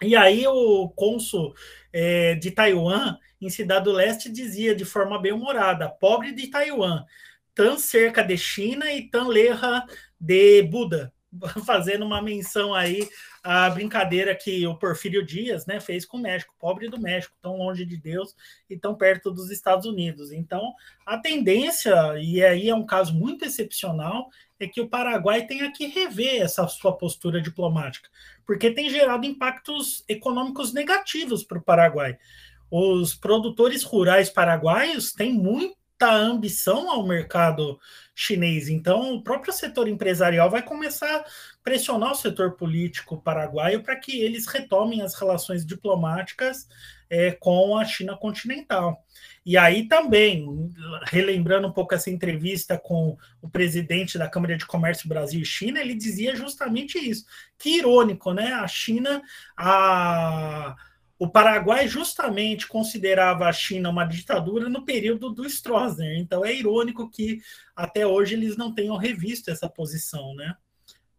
E 0.00 0.16
aí 0.16 0.46
o 0.46 0.88
cônsul 0.88 1.54
é, 1.92 2.36
de 2.36 2.50
Taiwan 2.50 3.18
em 3.40 3.50
Cidade 3.50 3.84
do 3.84 3.92
Leste 3.92 4.30
dizia 4.30 4.74
de 4.74 4.84
forma 4.84 5.20
bem 5.20 5.32
humorada: 5.32 5.88
pobre 5.88 6.32
de 6.32 6.46
Taiwan, 6.46 7.04
tão 7.54 7.78
cerca 7.78 8.22
de 8.22 8.38
China 8.38 8.90
e 8.92 9.10
tão 9.10 9.28
lerra 9.28 9.84
de 10.18 10.62
Buda, 10.62 11.12
fazendo 11.66 12.06
uma 12.06 12.22
menção 12.22 12.72
aí 12.72 13.06
à 13.50 13.70
brincadeira 13.70 14.34
que 14.34 14.66
o 14.66 14.74
Porfírio 14.74 15.24
Dias 15.24 15.64
né, 15.64 15.80
fez 15.80 16.04
com 16.04 16.18
o 16.18 16.20
México, 16.20 16.54
pobre 16.58 16.86
do 16.86 17.00
México, 17.00 17.34
tão 17.40 17.56
longe 17.56 17.82
de 17.86 17.96
Deus 17.96 18.36
e 18.68 18.76
tão 18.76 18.94
perto 18.94 19.30
dos 19.30 19.50
Estados 19.50 19.86
Unidos. 19.86 20.32
Então, 20.32 20.74
a 21.06 21.16
tendência, 21.16 21.94
e 22.20 22.44
aí 22.44 22.68
é 22.68 22.74
um 22.74 22.84
caso 22.84 23.14
muito 23.14 23.46
excepcional, 23.46 24.28
é 24.60 24.68
que 24.68 24.82
o 24.82 24.88
Paraguai 24.88 25.46
tenha 25.46 25.72
que 25.72 25.86
rever 25.86 26.42
essa 26.42 26.68
sua 26.68 26.92
postura 26.92 27.40
diplomática, 27.40 28.10
porque 28.44 28.70
tem 28.70 28.90
gerado 28.90 29.24
impactos 29.24 30.04
econômicos 30.06 30.74
negativos 30.74 31.42
para 31.42 31.56
o 31.56 31.62
Paraguai. 31.62 32.18
Os 32.70 33.14
produtores 33.14 33.82
rurais 33.82 34.28
paraguaios 34.28 35.14
têm 35.14 35.32
muito 35.32 35.77
muita 35.98 36.14
ambição 36.14 36.88
ao 36.88 37.04
mercado 37.04 37.78
chinês. 38.14 38.68
Então, 38.68 39.14
o 39.14 39.22
próprio 39.22 39.52
setor 39.52 39.88
empresarial 39.88 40.48
vai 40.48 40.62
começar 40.62 41.12
a 41.12 41.24
pressionar 41.62 42.12
o 42.12 42.16
setor 42.16 42.52
político 42.52 43.20
paraguaio 43.20 43.82
para 43.82 43.96
que 43.96 44.20
eles 44.20 44.46
retomem 44.46 45.02
as 45.02 45.14
relações 45.14 45.66
diplomáticas 45.66 46.68
é, 47.10 47.32
com 47.32 47.76
a 47.76 47.84
China 47.84 48.16
continental. 48.16 49.04
E 49.44 49.56
aí 49.56 49.88
também, 49.88 50.70
relembrando 51.04 51.66
um 51.66 51.72
pouco 51.72 51.94
essa 51.94 52.10
entrevista 52.10 52.78
com 52.78 53.16
o 53.42 53.48
presidente 53.48 54.18
da 54.18 54.28
Câmara 54.28 54.56
de 54.56 54.66
Comércio 54.66 55.08
Brasil 55.08 55.40
e 55.40 55.44
China, 55.44 55.80
ele 55.80 55.94
dizia 55.94 56.36
justamente 56.36 56.96
isso. 56.98 57.24
Que 57.58 57.78
irônico, 57.78 58.32
né? 58.32 58.52
A 58.52 58.68
China, 58.68 59.20
a 59.56 60.76
o 61.18 61.28
Paraguai 61.28 61.88
justamente 61.88 62.68
considerava 62.68 63.46
a 63.46 63.52
China 63.52 63.90
uma 63.90 64.04
ditadura 64.04 64.68
no 64.68 64.84
período 64.84 65.30
do 65.30 65.44
Stroessner. 65.44 66.16
Então 66.18 66.44
é 66.44 66.54
irônico 66.54 67.10
que 67.10 67.40
até 67.74 68.06
hoje 68.06 68.34
eles 68.34 68.56
não 68.56 68.72
tenham 68.72 68.96
revisto 68.96 69.50
essa 69.50 69.68
posição, 69.68 70.34
né? 70.34 70.54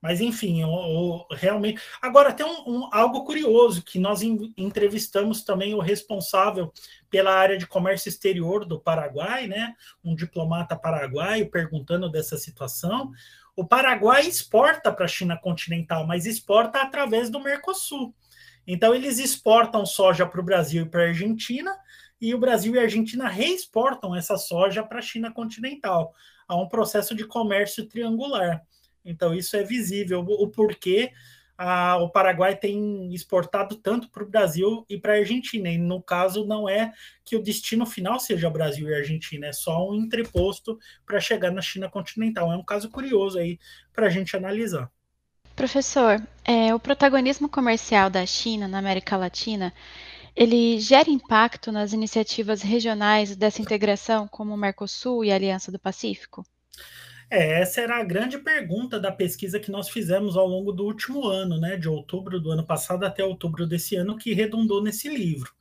Mas 0.02 0.22
enfim, 0.22 0.62
eu, 0.62 0.70
eu, 0.70 1.26
realmente. 1.36 1.82
Agora 2.02 2.32
tem 2.32 2.46
um, 2.46 2.64
um, 2.66 2.90
algo 2.94 3.26
curioso 3.26 3.84
que 3.84 4.00
nós 4.00 4.22
entrevistamos 4.22 5.44
também 5.44 5.74
o 5.74 5.82
responsável 5.82 6.72
pela 7.10 7.34
área 7.34 7.58
de 7.58 7.68
comércio 7.68 8.08
exterior 8.08 8.64
do 8.64 8.80
Paraguai, 8.80 9.48
né? 9.48 9.76
Um 10.02 10.16
diplomata 10.16 10.78
paraguaio 10.78 11.52
perguntando 11.52 12.10
dessa 12.10 12.38
situação. 12.38 13.12
O 13.58 13.66
Paraguai 13.66 14.26
exporta 14.26 14.90
para 14.90 15.04
a 15.04 15.10
China 15.10 15.38
continental, 15.38 16.08
mas 16.08 16.26
exporta 16.26 16.82
através 16.82 17.30
do 17.30 17.42
Mercosul. 17.42 18.16
Então, 18.71 18.93
eles 18.93 19.17
exportam 19.17 19.84
soja 19.84 20.27
para 20.27 20.39
o 20.39 20.43
Brasil 20.43 20.84
e 20.84 20.88
para 20.88 21.01
a 21.01 21.08
Argentina, 21.08 21.75
e 22.21 22.36
o 22.36 22.38
Brasil 22.38 22.75
e 22.75 22.77
a 22.77 22.84
Argentina 22.84 23.27
reexportam 23.27 24.15
essa 24.15 24.38
soja 24.38 24.84
para 24.84 24.99
a 24.99 25.01
China 25.01 25.34
continental. 25.34 26.13
Há 26.47 26.55
um 26.55 26.67
processo 26.67 27.15
de 27.15 27.25
comércio 27.25 27.88
triangular. 27.88 28.62
Então, 29.03 29.34
isso 29.34 29.58
é 29.58 29.63
visível, 29.63 30.19
o 30.19 30.47
porquê 30.49 31.12
a, 31.58 31.97
o 31.97 32.12
Paraguai 32.12 32.55
tem 32.55 33.12
exportado 33.12 33.75
tanto 33.75 34.08
para 34.12 34.21
o 34.21 34.29
Brasil 34.29 34.86
e 34.88 34.99
para 34.99 35.13
a 35.13 35.17
Argentina. 35.17 35.67
E 35.67 35.79
no 35.79 35.99
caso, 35.99 36.45
não 36.45 36.69
é 36.69 36.93
que 37.25 37.36
o 37.36 37.41
destino 37.41 37.88
final 37.88 38.19
seja 38.19 38.51
Brasil 38.51 38.88
e 38.88 38.93
Argentina, 38.93 39.47
é 39.47 39.51
só 39.51 39.89
um 39.89 39.95
entreposto 39.95 40.77
para 41.08 41.19
chegar 41.19 41.51
na 41.51 41.62
China 41.62 41.89
continental. 41.89 42.53
É 42.53 42.55
um 42.55 42.63
caso 42.63 42.88
curioso 42.91 43.39
aí 43.39 43.58
para 43.91 44.05
a 44.05 44.10
gente 44.12 44.38
analisar. 44.38 44.91
Professor, 45.60 46.26
é, 46.45 46.74
o 46.74 46.80
protagonismo 46.80 47.50
comercial 47.50 48.10
da 48.10 48.26
China 48.26 48.65
na 48.65 48.78
América 48.78 49.17
Latina 49.17 49.74
ele 50.34 50.80
gera 50.80 51.10
impacto 51.10 51.69
nas 51.69 51.91
iniciativas 51.91 52.62
regionais 52.62 53.36
dessa 53.36 53.62
integração, 53.62 54.26
como 54.26 54.54
o 54.54 54.58
Mercosul 54.58 55.26
e 55.26 55.34
a 55.34 55.36
Aliança 55.36 55.69
do 55.69 55.78
Pacífico? 55.78 56.45
É, 57.30 57.60
essa 57.62 57.82
era 57.82 58.00
a 58.00 58.04
grande 58.06 58.38
pergunta 58.38 58.98
da 58.98 59.12
pesquisa 59.12 59.60
que 59.60 59.69
nós 59.69 59.89
fizemos 59.89 60.38
ao 60.38 60.48
longo 60.48 60.72
do 60.72 60.86
último 60.86 61.28
ano, 61.28 61.60
né, 61.60 61.76
de 61.76 61.89
outubro 61.89 62.39
do 62.39 62.52
ano 62.52 62.65
passado 62.65 63.04
até 63.04 63.22
outubro 63.22 63.67
desse 63.67 63.98
ano, 63.98 64.15
que 64.15 64.34
redundou 64.34 64.82
nesse 64.82 65.10
livro. 65.10 65.52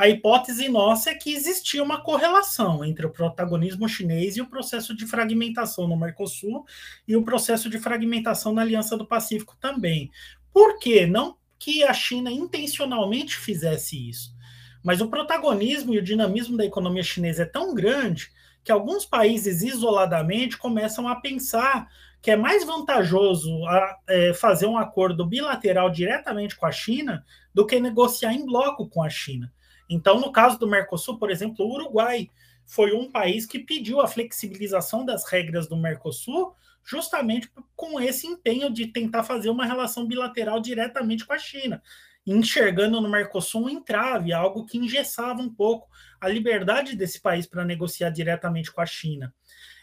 A 0.00 0.08
hipótese 0.08 0.66
nossa 0.66 1.10
é 1.10 1.14
que 1.14 1.34
existia 1.34 1.82
uma 1.82 2.00
correlação 2.02 2.82
entre 2.82 3.04
o 3.04 3.10
protagonismo 3.10 3.86
chinês 3.86 4.34
e 4.34 4.40
o 4.40 4.48
processo 4.48 4.96
de 4.96 5.04
fragmentação 5.04 5.86
no 5.86 5.94
Mercosul 5.94 6.64
e 7.06 7.14
o 7.14 7.22
processo 7.22 7.68
de 7.68 7.78
fragmentação 7.78 8.50
na 8.50 8.62
Aliança 8.62 8.96
do 8.96 9.06
Pacífico 9.06 9.58
também. 9.60 10.10
Por 10.54 10.78
quê? 10.78 11.04
Não 11.04 11.36
que 11.58 11.84
a 11.84 11.92
China 11.92 12.30
intencionalmente 12.30 13.36
fizesse 13.36 14.08
isso, 14.08 14.34
mas 14.82 15.02
o 15.02 15.08
protagonismo 15.08 15.92
e 15.92 15.98
o 15.98 16.02
dinamismo 16.02 16.56
da 16.56 16.64
economia 16.64 17.02
chinesa 17.02 17.42
é 17.42 17.44
tão 17.44 17.74
grande 17.74 18.30
que 18.64 18.72
alguns 18.72 19.04
países 19.04 19.60
isoladamente 19.60 20.56
começam 20.56 21.06
a 21.08 21.16
pensar 21.16 21.86
que 22.22 22.30
é 22.30 22.36
mais 22.36 22.64
vantajoso 22.64 23.66
a, 23.66 23.98
é, 24.08 24.32
fazer 24.32 24.64
um 24.64 24.78
acordo 24.78 25.26
bilateral 25.26 25.90
diretamente 25.90 26.56
com 26.56 26.64
a 26.64 26.72
China 26.72 27.22
do 27.52 27.66
que 27.66 27.78
negociar 27.78 28.32
em 28.32 28.46
bloco 28.46 28.88
com 28.88 29.02
a 29.02 29.10
China. 29.10 29.52
Então, 29.90 30.20
no 30.20 30.32
caso 30.32 30.58
do 30.58 30.68
Mercosul, 30.68 31.18
por 31.18 31.30
exemplo, 31.30 31.66
o 31.66 31.74
Uruguai 31.74 32.30
foi 32.64 32.92
um 32.94 33.10
país 33.10 33.44
que 33.44 33.58
pediu 33.58 34.00
a 34.00 34.06
flexibilização 34.06 35.04
das 35.04 35.28
regras 35.28 35.68
do 35.68 35.76
Mercosul 35.76 36.54
justamente 36.82 37.52
com 37.76 38.00
esse 38.00 38.26
empenho 38.26 38.72
de 38.72 38.86
tentar 38.86 39.24
fazer 39.24 39.50
uma 39.50 39.66
relação 39.66 40.06
bilateral 40.06 40.60
diretamente 40.60 41.26
com 41.26 41.32
a 41.32 41.38
China 41.38 41.82
enxergando 42.26 43.00
no 43.00 43.08
Mercosul 43.08 43.64
um 43.64 43.68
entrave, 43.68 44.32
algo 44.32 44.66
que 44.66 44.78
engessava 44.78 45.40
um 45.40 45.52
pouco 45.52 45.88
a 46.20 46.28
liberdade 46.28 46.96
desse 46.96 47.20
país 47.20 47.46
para 47.46 47.64
negociar 47.64 48.10
diretamente 48.10 48.70
com 48.70 48.80
a 48.80 48.86
China. 48.86 49.34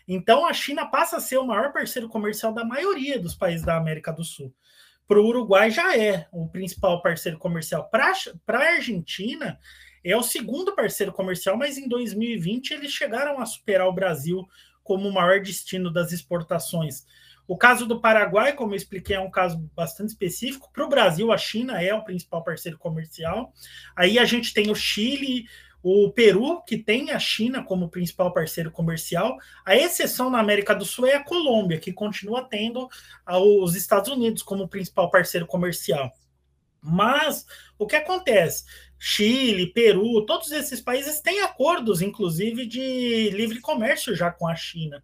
Então, 0.07 0.45
a 0.45 0.53
China 0.53 0.85
passa 0.85 1.17
a 1.17 1.19
ser 1.19 1.37
o 1.37 1.45
maior 1.45 1.73
parceiro 1.73 2.07
comercial 2.07 2.53
da 2.53 2.63
maioria 2.63 3.19
dos 3.19 3.35
países 3.35 3.65
da 3.65 3.75
América 3.75 4.13
do 4.13 4.23
Sul. 4.23 4.53
Para 5.07 5.19
o 5.19 5.25
Uruguai 5.25 5.71
já 5.71 5.97
é 5.97 6.27
o 6.31 6.47
principal 6.47 7.01
parceiro 7.01 7.37
comercial. 7.37 7.89
Para 7.89 8.13
a 8.59 8.73
Argentina, 8.75 9.59
é 10.11 10.17
o 10.17 10.23
segundo 10.23 10.75
parceiro 10.75 11.11
comercial, 11.11 11.57
mas 11.57 11.77
em 11.77 11.87
2020 11.87 12.71
eles 12.71 12.91
chegaram 12.91 13.39
a 13.39 13.45
superar 13.45 13.87
o 13.87 13.93
Brasil 13.93 14.47
como 14.83 15.09
o 15.09 15.13
maior 15.13 15.41
destino 15.41 15.91
das 15.91 16.11
exportações. 16.11 17.05
O 17.47 17.57
caso 17.57 17.85
do 17.85 18.01
Paraguai, 18.01 18.53
como 18.53 18.73
eu 18.73 18.77
expliquei, 18.77 19.15
é 19.15 19.19
um 19.19 19.31
caso 19.31 19.57
bastante 19.75 20.09
específico. 20.09 20.69
Para 20.73 20.85
o 20.85 20.89
Brasil, 20.89 21.31
a 21.31 21.37
China 21.37 21.81
é 21.81 21.93
o 21.93 22.03
principal 22.03 22.43
parceiro 22.43 22.77
comercial. 22.77 23.53
Aí 23.95 24.19
a 24.19 24.25
gente 24.25 24.53
tem 24.53 24.69
o 24.69 24.75
Chile, 24.75 25.45
o 25.81 26.11
Peru, 26.11 26.61
que 26.63 26.77
tem 26.77 27.11
a 27.11 27.19
China 27.19 27.63
como 27.63 27.89
principal 27.89 28.33
parceiro 28.33 28.69
comercial. 28.69 29.37
A 29.65 29.77
exceção 29.77 30.29
na 30.29 30.39
América 30.39 30.75
do 30.75 30.83
Sul 30.83 31.07
é 31.07 31.15
a 31.15 31.23
Colômbia, 31.23 31.79
que 31.79 31.93
continua 31.93 32.43
tendo 32.43 32.89
os 33.25 33.75
Estados 33.75 34.11
Unidos 34.11 34.43
como 34.43 34.67
principal 34.67 35.09
parceiro 35.09 35.47
comercial. 35.47 36.11
Mas 36.81 37.45
o 37.77 37.87
que 37.87 37.95
acontece? 37.95 38.65
Chile, 38.99 39.67
Peru, 39.67 40.25
todos 40.25 40.51
esses 40.51 40.81
países 40.81 41.21
têm 41.21 41.41
acordos, 41.41 42.01
inclusive, 42.01 42.65
de 42.65 43.29
livre 43.29 43.59
comércio 43.59 44.15
já 44.15 44.31
com 44.31 44.47
a 44.47 44.55
China. 44.55 45.03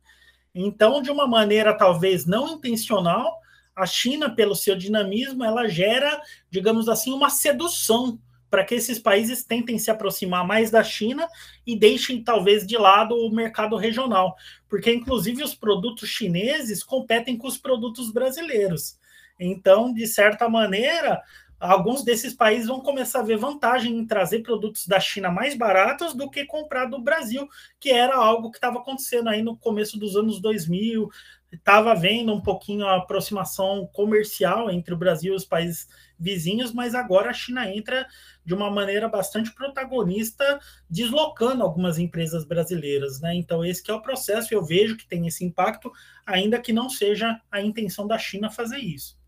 Então, 0.53 1.01
de 1.01 1.11
uma 1.11 1.27
maneira 1.27 1.77
talvez 1.77 2.25
não 2.25 2.53
intencional, 2.53 3.39
a 3.75 3.85
China, 3.85 4.29
pelo 4.29 4.55
seu 4.55 4.75
dinamismo, 4.75 5.43
ela 5.43 5.67
gera, 5.67 6.21
digamos 6.49 6.87
assim, 6.87 7.11
uma 7.11 7.29
sedução 7.29 8.19
para 8.49 8.63
que 8.63 8.75
esses 8.75 8.99
países 8.99 9.43
tentem 9.43 9.79
se 9.79 9.89
aproximar 9.89 10.45
mais 10.45 10.69
da 10.69 10.83
China 10.83 11.27
e 11.65 11.75
deixem 11.75 12.23
talvez 12.23 12.67
de 12.67 12.77
lado 12.77 13.15
o 13.15 13.33
mercado 13.33 13.75
regional, 13.75 14.35
porque 14.69 14.93
inclusive 14.93 15.43
os 15.43 15.55
produtos 15.55 16.07
chineses 16.07 16.83
competem 16.83 17.35
com 17.35 17.47
os 17.47 17.57
produtos 17.57 18.11
brasileiros. 18.11 18.99
Então, 19.39 19.91
de 19.91 20.05
certa 20.05 20.47
maneira, 20.47 21.19
alguns 21.63 22.03
desses 22.03 22.33
países 22.33 22.67
vão 22.67 22.81
começar 22.81 23.19
a 23.19 23.23
ver 23.23 23.37
vantagem 23.37 23.97
em 23.97 24.05
trazer 24.05 24.39
produtos 24.39 24.85
da 24.85 24.99
China 24.99 25.31
mais 25.31 25.55
baratos 25.57 26.13
do 26.13 26.29
que 26.29 26.45
comprar 26.45 26.85
do 26.85 27.01
Brasil, 27.01 27.47
que 27.79 27.89
era 27.89 28.15
algo 28.15 28.51
que 28.51 28.57
estava 28.57 28.79
acontecendo 28.79 29.29
aí 29.29 29.41
no 29.41 29.55
começo 29.55 29.97
dos 29.97 30.17
anos 30.17 30.41
2000, 30.41 31.09
estava 31.53 31.95
vendo 31.95 32.33
um 32.33 32.41
pouquinho 32.41 32.85
a 32.85 32.97
aproximação 32.97 33.87
comercial 33.93 34.69
entre 34.69 34.93
o 34.93 34.97
Brasil 34.97 35.33
e 35.33 35.37
os 35.37 35.45
países 35.45 35.87
vizinhos, 36.19 36.73
mas 36.73 36.93
agora 36.93 37.29
a 37.29 37.33
China 37.33 37.69
entra 37.73 38.05
de 38.43 38.53
uma 38.53 38.69
maneira 38.69 39.07
bastante 39.07 39.53
protagonista, 39.53 40.59
deslocando 40.89 41.63
algumas 41.63 41.97
empresas 41.97 42.43
brasileiras, 42.43 43.21
né? 43.21 43.35
Então 43.35 43.63
esse 43.63 43.89
é 43.89 43.93
o 43.93 44.01
processo, 44.01 44.53
eu 44.53 44.63
vejo 44.63 44.97
que 44.97 45.07
tem 45.07 45.27
esse 45.27 45.45
impacto, 45.45 45.91
ainda 46.25 46.59
que 46.59 46.73
não 46.73 46.89
seja 46.89 47.39
a 47.49 47.61
intenção 47.61 48.05
da 48.05 48.17
China 48.17 48.49
fazer 48.49 48.79
isso. 48.79 49.22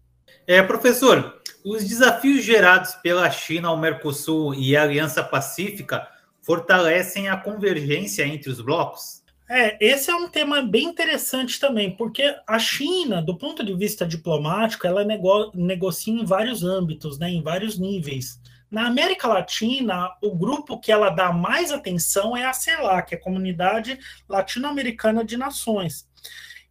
É, 0.47 0.62
professor, 0.62 1.41
os 1.63 1.84
desafios 1.84 2.43
gerados 2.43 2.93
pela 2.95 3.29
China 3.31 3.69
ao 3.69 3.77
Mercosul 3.77 4.53
e 4.53 4.77
Aliança 4.77 5.23
Pacífica 5.23 6.08
fortalecem 6.41 7.27
a 7.27 7.36
convergência 7.36 8.27
entre 8.27 8.51
os 8.51 8.62
blocos? 8.62 9.23
É, 9.49 9.75
esse 9.84 10.12
é 10.12 10.15
um 10.15 10.27
tema 10.27 10.62
bem 10.62 10.86
interessante 10.86 11.60
também, 11.60 11.95
porque 11.95 12.36
a 12.45 12.60
China, 12.60 13.21
do 13.21 13.36
ponto 13.36 13.63
de 13.63 13.75
vista 13.75 14.05
diplomático, 14.05 14.86
ela 14.86 15.03
nego 15.03 15.51
negocia 15.55 16.13
em 16.13 16.25
vários 16.25 16.63
âmbitos, 16.63 17.17
né, 17.17 17.29
em 17.31 17.41
vários 17.41 17.79
níveis. 17.79 18.39
Na 18.69 18.88
América 18.88 19.27
Latina, 19.27 20.10
o 20.21 20.36
grupo 20.36 20.79
que 20.79 20.91
ela 20.91 21.10
dá 21.10 21.31
mais 21.31 21.71
atenção 21.71 22.36
é 22.36 22.45
a 22.45 22.53
CELAC, 22.53 23.15
a 23.15 23.19
Comunidade 23.19 23.97
Latino-Americana 24.27 25.23
de 25.23 25.38
Nações. 25.38 26.08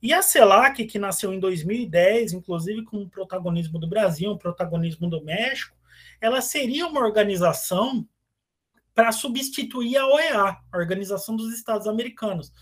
E 0.05 0.13
a 0.13 0.21
CELAC, 0.21 0.85
que 0.85 0.99
nasceu 0.99 1.33
em 1.33 1.41
2010, 1.41 2.35
inclusive 2.35 2.85
com 2.85 2.99
o 2.99 3.09
protagonismo 3.09 3.79
do 3.79 3.89
Brasil, 3.89 4.33
o 4.33 4.39
protagonismo 4.39 5.09
do 5.09 5.25
México, 5.25 5.75
ela 6.21 6.43
seria 6.43 6.87
uma 6.87 7.01
organização 7.01 8.07
para 8.95 9.11
substituir 9.13 9.97
a 9.97 10.07
OEA, 10.07 10.59
a 10.71 10.77
Organização 10.77 11.35
dos 11.35 11.55
Estados 11.55 11.87
Americanos. 11.87 12.53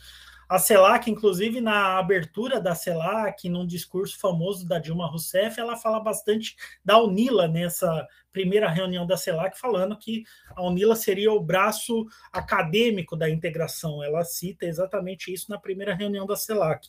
A 0.53 0.59
CELAC, 0.59 1.11
inclusive, 1.11 1.63
na 1.63 1.97
abertura 1.97 2.61
da 2.61 2.75
CELAC, 2.75 3.49
num 3.49 3.67
discurso 3.67 4.19
famoso 4.19 4.69
da 4.69 4.79
Dilma 4.79 5.07
Rousseff, 5.07 5.59
ela 5.59 5.79
fala 5.79 5.99
bastante 5.99 6.55
da 6.85 7.03
UNILA 7.03 7.49
nessa 7.49 8.07
primeira 8.31 8.69
reunião 8.69 9.07
da 9.07 9.17
CELAC, 9.17 9.59
falando 9.59 9.97
que 9.97 10.25
a 10.55 10.63
UNILA 10.63 10.95
seria 10.95 11.33
o 11.33 11.41
braço 11.41 12.07
acadêmico 12.31 13.17
da 13.17 13.31
integração. 13.31 14.05
Ela 14.05 14.25
cita 14.25 14.67
exatamente 14.67 15.33
isso 15.33 15.51
na 15.51 15.57
primeira 15.57 15.95
reunião 15.95 16.27
da 16.27 16.37
CELAC. 16.37 16.87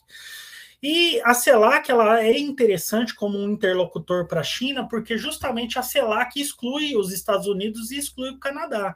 E 0.82 1.18
a 1.24 1.32
CELAC 1.32 1.90
ela 1.90 2.22
é 2.22 2.38
interessante 2.38 3.14
como 3.14 3.38
um 3.38 3.52
interlocutor 3.52 4.28
para 4.28 4.40
a 4.40 4.44
China, 4.44 4.86
porque 4.86 5.16
justamente 5.16 5.78
a 5.78 5.82
CELAC 5.82 6.38
exclui 6.38 6.94
os 6.98 7.10
Estados 7.10 7.46
Unidos 7.46 7.90
e 7.90 7.96
exclui 7.96 8.28
o 8.28 8.38
Canadá 8.38 8.94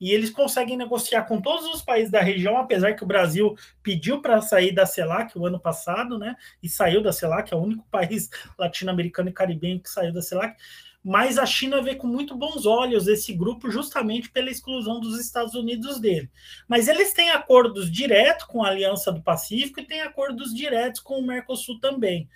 e 0.00 0.12
eles 0.12 0.30
conseguem 0.30 0.76
negociar 0.76 1.24
com 1.24 1.40
todos 1.40 1.66
os 1.66 1.82
países 1.82 2.10
da 2.10 2.20
região, 2.20 2.56
apesar 2.56 2.94
que 2.94 3.02
o 3.02 3.06
Brasil 3.06 3.56
pediu 3.82 4.20
para 4.20 4.40
sair 4.40 4.72
da 4.72 4.86
CELAC 4.86 5.36
o 5.36 5.46
ano 5.46 5.58
passado, 5.58 6.18
né? 6.18 6.36
E 6.62 6.68
saiu 6.68 7.02
da 7.02 7.12
CELAC, 7.12 7.52
é 7.52 7.56
o 7.56 7.60
único 7.60 7.86
país 7.90 8.30
latino-americano 8.56 9.28
e 9.28 9.32
caribenho 9.32 9.80
que 9.80 9.90
saiu 9.90 10.12
da 10.12 10.22
CELAC. 10.22 10.56
Mas 11.02 11.38
a 11.38 11.46
China 11.46 11.80
vê 11.80 11.94
com 11.94 12.06
muito 12.06 12.36
bons 12.36 12.66
olhos 12.66 13.06
esse 13.06 13.32
grupo 13.32 13.70
justamente 13.70 14.30
pela 14.30 14.50
exclusão 14.50 15.00
dos 15.00 15.18
Estados 15.18 15.54
Unidos 15.54 16.00
dele. 16.00 16.30
Mas 16.68 16.86
eles 16.86 17.12
têm 17.12 17.30
acordos 17.30 17.90
diretos 17.90 18.44
com 18.44 18.62
a 18.62 18.68
Aliança 18.68 19.10
do 19.10 19.22
Pacífico 19.22 19.80
e 19.80 19.86
têm 19.86 20.02
acordos 20.02 20.54
diretos 20.54 21.00
com 21.00 21.18
o 21.18 21.26
Mercosul 21.26 21.80
também. 21.80 22.28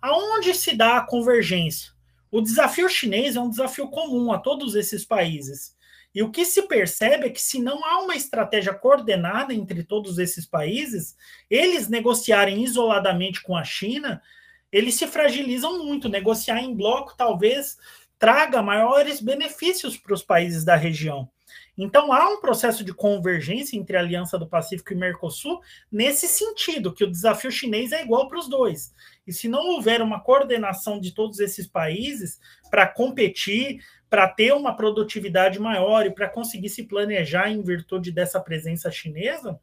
Aonde 0.00 0.54
se 0.54 0.76
dá 0.76 0.98
a 0.98 1.06
convergência? 1.06 1.92
O 2.30 2.40
desafio 2.40 2.88
chinês 2.88 3.36
é 3.36 3.40
um 3.40 3.50
desafio 3.50 3.88
comum 3.88 4.32
a 4.32 4.38
todos 4.38 4.74
esses 4.74 5.04
países 5.04 5.73
e 6.14 6.22
o 6.22 6.30
que 6.30 6.44
se 6.44 6.62
percebe 6.62 7.26
é 7.26 7.30
que, 7.30 7.42
se 7.42 7.58
não 7.60 7.84
há 7.84 8.00
uma 8.00 8.14
estratégia 8.14 8.72
coordenada 8.72 9.52
entre 9.52 9.82
todos 9.82 10.18
esses 10.18 10.46
países, 10.46 11.16
eles 11.50 11.88
negociarem 11.88 12.62
isoladamente 12.62 13.42
com 13.42 13.56
a 13.56 13.64
China, 13.64 14.22
eles 14.70 14.94
se 14.94 15.08
fragilizam 15.08 15.84
muito. 15.84 16.08
Negociar 16.08 16.60
em 16.60 16.74
bloco 16.74 17.16
talvez 17.16 17.76
traga 18.16 18.62
maiores 18.62 19.20
benefícios 19.20 19.96
para 19.96 20.14
os 20.14 20.22
países 20.22 20.64
da 20.64 20.76
região. 20.76 21.28
Então 21.76 22.12
há 22.12 22.28
um 22.28 22.40
processo 22.40 22.84
de 22.84 22.94
convergência 22.94 23.76
entre 23.76 23.96
a 23.96 24.00
Aliança 24.00 24.38
do 24.38 24.46
Pacífico 24.46 24.92
e 24.92 24.96
Mercosul 24.96 25.60
nesse 25.90 26.28
sentido, 26.28 26.92
que 26.92 27.04
o 27.04 27.10
desafio 27.10 27.50
chinês 27.50 27.92
é 27.92 28.02
igual 28.02 28.28
para 28.28 28.38
os 28.38 28.48
dois. 28.48 28.94
E 29.26 29.32
se 29.32 29.48
não 29.48 29.66
houver 29.70 30.00
uma 30.00 30.20
coordenação 30.20 31.00
de 31.00 31.12
todos 31.12 31.40
esses 31.40 31.66
países 31.66 32.40
para 32.70 32.86
competir, 32.86 33.80
para 34.08 34.28
ter 34.28 34.52
uma 34.52 34.76
produtividade 34.76 35.58
maior 35.58 36.06
e 36.06 36.14
para 36.14 36.28
conseguir 36.28 36.68
se 36.68 36.84
planejar 36.84 37.50
em 37.50 37.62
virtude 37.62 38.12
dessa 38.12 38.38
presença 38.38 38.90
chinesa, 38.90 39.58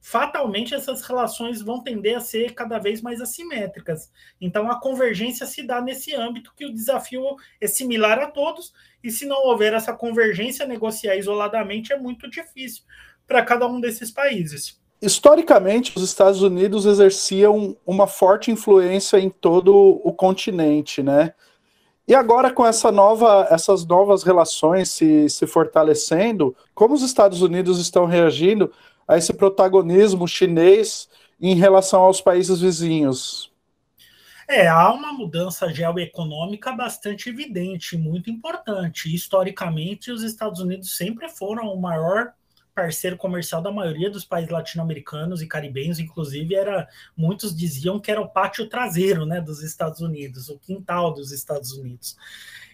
fatalmente 0.00 0.74
essas 0.74 1.02
relações 1.02 1.60
vão 1.60 1.82
tender 1.82 2.16
a 2.16 2.20
ser 2.20 2.54
cada 2.54 2.78
vez 2.78 3.02
mais 3.02 3.20
assimétricas. 3.20 4.10
Então 4.40 4.70
a 4.70 4.80
convergência 4.80 5.46
se 5.46 5.62
dá 5.62 5.80
nesse 5.80 6.14
âmbito 6.14 6.52
que 6.56 6.66
o 6.66 6.72
desafio 6.72 7.22
é 7.60 7.66
similar 7.66 8.18
a 8.18 8.26
todos, 8.26 8.72
e 9.02 9.10
se 9.10 9.26
não 9.26 9.46
houver 9.46 9.72
essa 9.72 9.92
convergência, 9.92 10.66
negociar 10.66 11.16
isoladamente 11.16 11.92
é 11.92 11.98
muito 11.98 12.28
difícil 12.28 12.84
para 13.26 13.44
cada 13.44 13.66
um 13.66 13.80
desses 13.80 14.10
países. 14.10 14.80
Historicamente, 15.00 15.96
os 15.96 16.02
Estados 16.02 16.42
Unidos 16.42 16.84
exerciam 16.84 17.76
uma 17.86 18.08
forte 18.08 18.50
influência 18.50 19.18
em 19.18 19.30
todo 19.30 20.00
o 20.02 20.12
continente, 20.12 21.02
né? 21.02 21.32
E 22.08 22.14
agora, 22.14 22.50
com 22.50 22.66
essa 22.66 22.90
nova, 22.90 23.46
essas 23.50 23.86
novas 23.86 24.22
relações 24.22 24.88
se, 24.88 25.28
se 25.28 25.46
fortalecendo, 25.46 26.56
como 26.74 26.94
os 26.94 27.02
Estados 27.02 27.42
Unidos 27.42 27.78
estão 27.78 28.06
reagindo 28.06 28.72
a 29.08 29.16
esse 29.16 29.32
protagonismo 29.32 30.28
chinês 30.28 31.08
em 31.40 31.54
relação 31.54 32.02
aos 32.02 32.20
países 32.20 32.60
vizinhos? 32.60 33.50
É, 34.46 34.66
há 34.66 34.92
uma 34.92 35.12
mudança 35.12 35.72
geoeconômica 35.72 36.72
bastante 36.72 37.28
evidente, 37.28 37.96
muito 37.96 38.30
importante. 38.30 39.14
Historicamente, 39.14 40.10
os 40.10 40.22
Estados 40.22 40.60
Unidos 40.60 40.96
sempre 40.96 41.28
foram 41.28 41.72
o 41.72 41.80
maior 41.80 42.32
parceiro 42.74 43.16
comercial 43.16 43.60
da 43.60 43.72
maioria 43.72 44.08
dos 44.08 44.24
países 44.24 44.52
latino-americanos 44.52 45.42
e 45.42 45.48
caribenhos, 45.48 45.98
inclusive 45.98 46.54
era 46.54 46.88
muitos 47.16 47.54
diziam 47.54 47.98
que 47.98 48.08
era 48.08 48.20
o 48.20 48.28
pátio 48.28 48.68
traseiro, 48.68 49.26
né, 49.26 49.40
dos 49.40 49.64
Estados 49.64 50.00
Unidos, 50.00 50.48
o 50.48 50.58
quintal 50.60 51.12
dos 51.12 51.32
Estados 51.32 51.72
Unidos. 51.72 52.16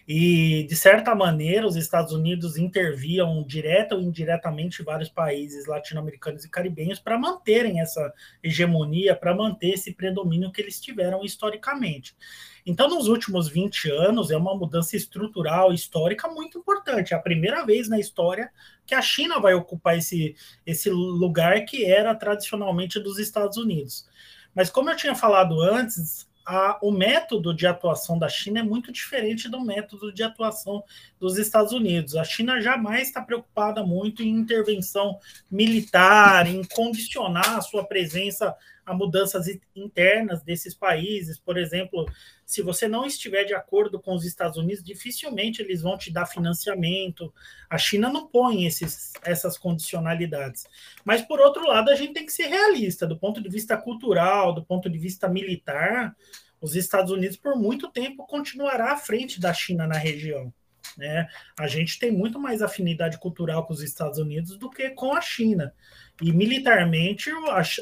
E, 0.07 0.65
de 0.69 0.75
certa 0.75 1.15
maneira, 1.15 1.65
os 1.65 1.75
Estados 1.75 2.13
Unidos 2.13 2.57
interviam 2.57 3.43
direta 3.43 3.95
ou 3.95 4.01
indiretamente 4.01 4.83
vários 4.83 5.09
países 5.09 5.65
latino-americanos 5.65 6.45
e 6.45 6.49
caribenhos 6.49 6.99
para 6.99 7.17
manterem 7.17 7.79
essa 7.79 8.13
hegemonia, 8.43 9.15
para 9.15 9.33
manter 9.33 9.69
esse 9.69 9.93
predomínio 9.93 10.51
que 10.51 10.61
eles 10.61 10.79
tiveram 10.79 11.23
historicamente. 11.23 12.15
Então, 12.63 12.87
nos 12.87 13.07
últimos 13.07 13.47
20 13.47 13.89
anos, 13.91 14.29
é 14.29 14.37
uma 14.37 14.55
mudança 14.55 14.95
estrutural, 14.95 15.73
histórica 15.73 16.27
muito 16.27 16.59
importante. 16.59 17.13
É 17.13 17.17
a 17.17 17.21
primeira 17.21 17.65
vez 17.65 17.89
na 17.89 17.99
história 17.99 18.51
que 18.85 18.93
a 18.93 19.01
China 19.01 19.39
vai 19.39 19.55
ocupar 19.55 19.97
esse, 19.97 20.35
esse 20.65 20.89
lugar 20.89 21.65
que 21.65 21.83
era 21.83 22.13
tradicionalmente 22.13 22.99
dos 22.99 23.17
Estados 23.17 23.57
Unidos. 23.57 24.07
Mas, 24.53 24.69
como 24.69 24.89
eu 24.89 24.95
tinha 24.95 25.15
falado 25.15 25.59
antes, 25.61 26.27
a, 26.45 26.77
o 26.81 26.91
método 26.91 27.53
de 27.53 27.65
atuação 27.65 28.19
da 28.19 28.29
China 28.29 28.59
é 28.59 28.63
muito 28.63 28.91
diferente 28.91 29.49
do 29.49 29.59
método 29.59 30.13
de 30.13 30.21
atuação 30.21 30.83
dos 31.19 31.37
Estados 31.37 31.73
Unidos. 31.73 32.15
A 32.15 32.23
China 32.23 32.61
jamais 32.61 33.07
está 33.07 33.21
preocupada 33.21 33.83
muito 33.83 34.21
em 34.21 34.29
intervenção 34.29 35.19
militar, 35.49 36.45
em 36.47 36.63
condicionar 36.63 37.57
a 37.57 37.61
sua 37.61 37.83
presença 37.83 38.55
a 38.85 38.93
mudanças 38.93 39.47
internas 39.75 40.43
desses 40.43 40.75
países. 40.75 41.39
Por 41.39 41.57
exemplo, 41.57 42.05
se 42.45 42.61
você 42.61 42.87
não 42.87 43.05
estiver 43.05 43.43
de 43.43 43.55
acordo 43.55 43.99
com 43.99 44.13
os 44.13 44.23
Estados 44.23 44.57
Unidos, 44.57 44.83
dificilmente 44.83 45.61
eles 45.61 45.81
vão 45.81 45.97
te 45.97 46.11
dar 46.11 46.27
financiamento. 46.27 47.33
A 47.69 47.77
China 47.77 48.09
não 48.09 48.27
põe 48.27 48.65
esses, 48.65 49.13
essas 49.23 49.57
condicionalidades. 49.57 50.67
Mas, 51.03 51.21
por 51.21 51.39
outro 51.39 51.65
lado, 51.67 51.89
a 51.89 51.95
gente 51.95 52.13
tem 52.13 52.25
que 52.25 52.33
ser 52.33 52.47
realista. 52.47 53.07
Do 53.07 53.17
ponto 53.17 53.41
de 53.41 53.49
vista 53.49 53.75
cultural, 53.75 54.53
do 54.53 54.63
ponto 54.63 54.89
de 54.89 54.97
vista 54.99 55.27
militar, 55.27 56.15
os 56.61 56.75
Estados 56.75 57.11
Unidos, 57.11 57.37
por 57.37 57.55
muito 57.55 57.89
tempo, 57.91 58.25
continuará 58.27 58.93
à 58.93 58.97
frente 58.97 59.39
da 59.39 59.53
China 59.53 59.87
na 59.87 59.97
região. 59.97 60.53
Né? 60.97 61.27
A 61.59 61.67
gente 61.67 61.99
tem 61.99 62.11
muito 62.11 62.39
mais 62.39 62.61
afinidade 62.61 63.17
cultural 63.17 63.65
com 63.65 63.73
os 63.73 63.81
Estados 63.81 64.17
Unidos 64.19 64.57
do 64.57 64.69
que 64.69 64.89
com 64.91 65.13
a 65.13 65.21
China. 65.21 65.73
E 66.21 66.31
militarmente, 66.31 67.29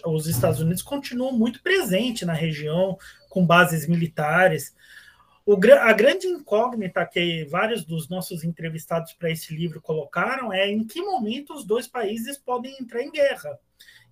os 0.05 0.27
Estados 0.27 0.59
Unidos 0.59 0.81
continuam 0.81 1.31
muito 1.31 1.61
presentes 1.61 2.25
na 2.25 2.33
região, 2.33 2.97
com 3.29 3.45
bases 3.45 3.87
militares. 3.87 4.75
O, 5.45 5.53
a 5.53 5.93
grande 5.93 6.25
incógnita 6.25 7.05
que 7.05 7.45
vários 7.45 7.83
dos 7.83 8.09
nossos 8.09 8.43
entrevistados 8.43 9.13
para 9.13 9.29
esse 9.29 9.53
livro 9.55 9.81
colocaram 9.81 10.51
é 10.51 10.69
em 10.69 10.85
que 10.85 11.01
momento 11.01 11.53
os 11.53 11.65
dois 11.65 11.87
países 11.87 12.37
podem 12.37 12.75
entrar 12.79 13.03
em 13.03 13.11
guerra. 13.11 13.59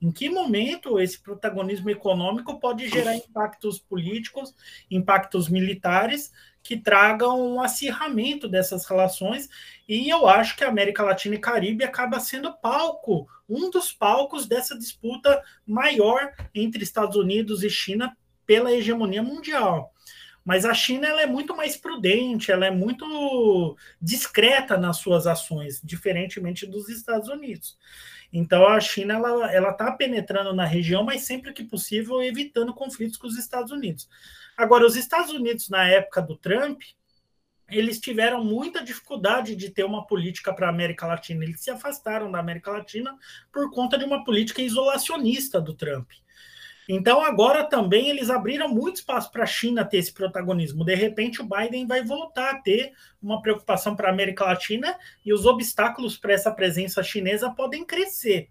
Em 0.01 0.11
que 0.11 0.29
momento 0.29 0.99
esse 0.99 1.19
protagonismo 1.19 1.89
econômico 1.89 2.59
pode 2.59 2.89
gerar 2.89 3.15
impactos 3.15 3.77
políticos, 3.77 4.55
impactos 4.89 5.47
militares 5.47 6.31
que 6.63 6.75
tragam 6.75 7.39
um 7.39 7.61
acirramento 7.61 8.47
dessas 8.47 8.85
relações? 8.85 9.47
E 9.87 10.09
eu 10.09 10.27
acho 10.27 10.57
que 10.57 10.63
a 10.63 10.69
América 10.69 11.03
Latina 11.03 11.35
e 11.35 11.39
Caribe 11.39 11.83
acaba 11.83 12.19
sendo 12.19 12.51
palco, 12.51 13.27
um 13.47 13.69
dos 13.69 13.93
palcos 13.93 14.47
dessa 14.47 14.75
disputa 14.77 15.39
maior 15.67 16.33
entre 16.55 16.83
Estados 16.83 17.15
Unidos 17.15 17.63
e 17.63 17.69
China 17.69 18.17
pela 18.43 18.71
hegemonia 18.71 19.21
mundial. 19.21 19.90
Mas 20.43 20.65
a 20.65 20.73
China 20.73 21.07
ela 21.07 21.21
é 21.21 21.27
muito 21.27 21.55
mais 21.55 21.77
prudente, 21.77 22.51
ela 22.51 22.65
é 22.65 22.71
muito 22.71 23.77
discreta 24.01 24.77
nas 24.77 24.97
suas 24.97 25.27
ações, 25.27 25.79
diferentemente 25.83 26.65
dos 26.65 26.89
Estados 26.89 27.29
Unidos. 27.29 27.77
Então 28.33 28.65
a 28.67 28.79
China 28.79 29.15
ela 29.15 29.71
está 29.71 29.91
penetrando 29.91 30.53
na 30.53 30.65
região, 30.65 31.03
mas 31.03 31.21
sempre 31.21 31.53
que 31.53 31.63
possível 31.63 32.21
evitando 32.21 32.73
conflitos 32.73 33.17
com 33.17 33.27
os 33.27 33.37
Estados 33.37 33.71
Unidos. 33.71 34.09
Agora 34.57 34.85
os 34.85 34.95
Estados 34.95 35.31
Unidos 35.31 35.69
na 35.69 35.87
época 35.87 36.21
do 36.21 36.35
Trump 36.35 36.81
eles 37.71 37.99
tiveram 37.99 38.43
muita 38.43 38.83
dificuldade 38.83 39.55
de 39.55 39.69
ter 39.69 39.85
uma 39.85 40.05
política 40.05 40.53
para 40.53 40.67
a 40.67 40.69
América 40.69 41.07
Latina. 41.07 41.43
Eles 41.43 41.61
se 41.61 41.71
afastaram 41.71 42.29
da 42.29 42.37
América 42.37 42.69
Latina 42.69 43.17
por 43.51 43.71
conta 43.71 43.97
de 43.97 44.03
uma 44.03 44.25
política 44.25 44.61
isolacionista 44.61 45.61
do 45.61 45.73
Trump. 45.73 46.11
Então, 46.93 47.23
agora 47.23 47.63
também 47.63 48.09
eles 48.09 48.29
abriram 48.29 48.67
muito 48.67 48.97
espaço 48.97 49.31
para 49.31 49.43
a 49.43 49.47
China 49.47 49.85
ter 49.85 49.99
esse 49.99 50.11
protagonismo. 50.11 50.83
De 50.83 50.93
repente, 50.93 51.41
o 51.41 51.47
Biden 51.47 51.87
vai 51.87 52.03
voltar 52.03 52.51
a 52.51 52.59
ter 52.59 52.91
uma 53.23 53.41
preocupação 53.41 53.95
para 53.95 54.09
a 54.09 54.11
América 54.11 54.43
Latina 54.43 54.97
e 55.25 55.31
os 55.31 55.45
obstáculos 55.45 56.17
para 56.17 56.33
essa 56.33 56.51
presença 56.51 57.01
chinesa 57.01 57.49
podem 57.49 57.85
crescer. 57.85 58.49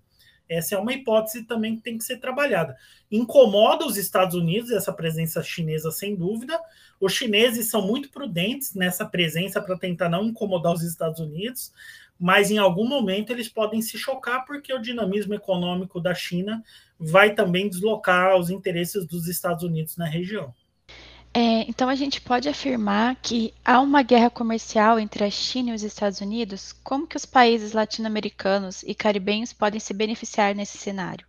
Essa 0.48 0.74
é 0.74 0.78
uma 0.78 0.94
hipótese 0.94 1.44
também 1.44 1.76
que 1.76 1.82
tem 1.82 1.98
que 1.98 2.02
ser 2.02 2.16
trabalhada. 2.16 2.74
Incomoda 3.12 3.84
os 3.84 3.98
Estados 3.98 4.34
Unidos 4.34 4.70
essa 4.70 4.92
presença 4.92 5.42
chinesa, 5.42 5.90
sem 5.90 6.16
dúvida. 6.16 6.58
Os 6.98 7.12
chineses 7.12 7.68
são 7.68 7.86
muito 7.86 8.10
prudentes 8.10 8.74
nessa 8.74 9.04
presença 9.04 9.60
para 9.60 9.76
tentar 9.76 10.08
não 10.08 10.24
incomodar 10.24 10.72
os 10.72 10.82
Estados 10.82 11.20
Unidos, 11.20 11.74
mas 12.20 12.50
em 12.50 12.58
algum 12.58 12.86
momento 12.86 13.32
eles 13.32 13.48
podem 13.48 13.80
se 13.80 13.96
chocar 13.96 14.44
porque 14.44 14.74
o 14.74 14.78
dinamismo 14.78 15.32
econômico 15.32 15.98
da 15.98 16.14
China 16.14 16.62
vai 16.98 17.34
também 17.34 17.66
deslocar 17.66 18.36
os 18.36 18.50
interesses 18.50 19.06
dos 19.06 19.26
Estados 19.26 19.64
Unidos 19.64 19.96
na 19.96 20.04
região. 20.04 20.52
É, 21.32 21.62
então 21.68 21.88
a 21.88 21.94
gente 21.94 22.20
pode 22.20 22.48
afirmar 22.48 23.16
que 23.22 23.54
há 23.64 23.80
uma 23.80 24.02
guerra 24.02 24.28
comercial 24.28 24.98
entre 24.98 25.24
a 25.24 25.30
China 25.30 25.70
e 25.70 25.74
os 25.74 25.82
Estados 25.82 26.20
Unidos? 26.20 26.72
Como 26.84 27.06
que 27.06 27.16
os 27.16 27.24
países 27.24 27.72
latino-americanos 27.72 28.82
e 28.82 28.94
caribenhos 28.94 29.52
podem 29.52 29.80
se 29.80 29.94
beneficiar 29.94 30.54
nesse 30.54 30.76
cenário? 30.76 31.24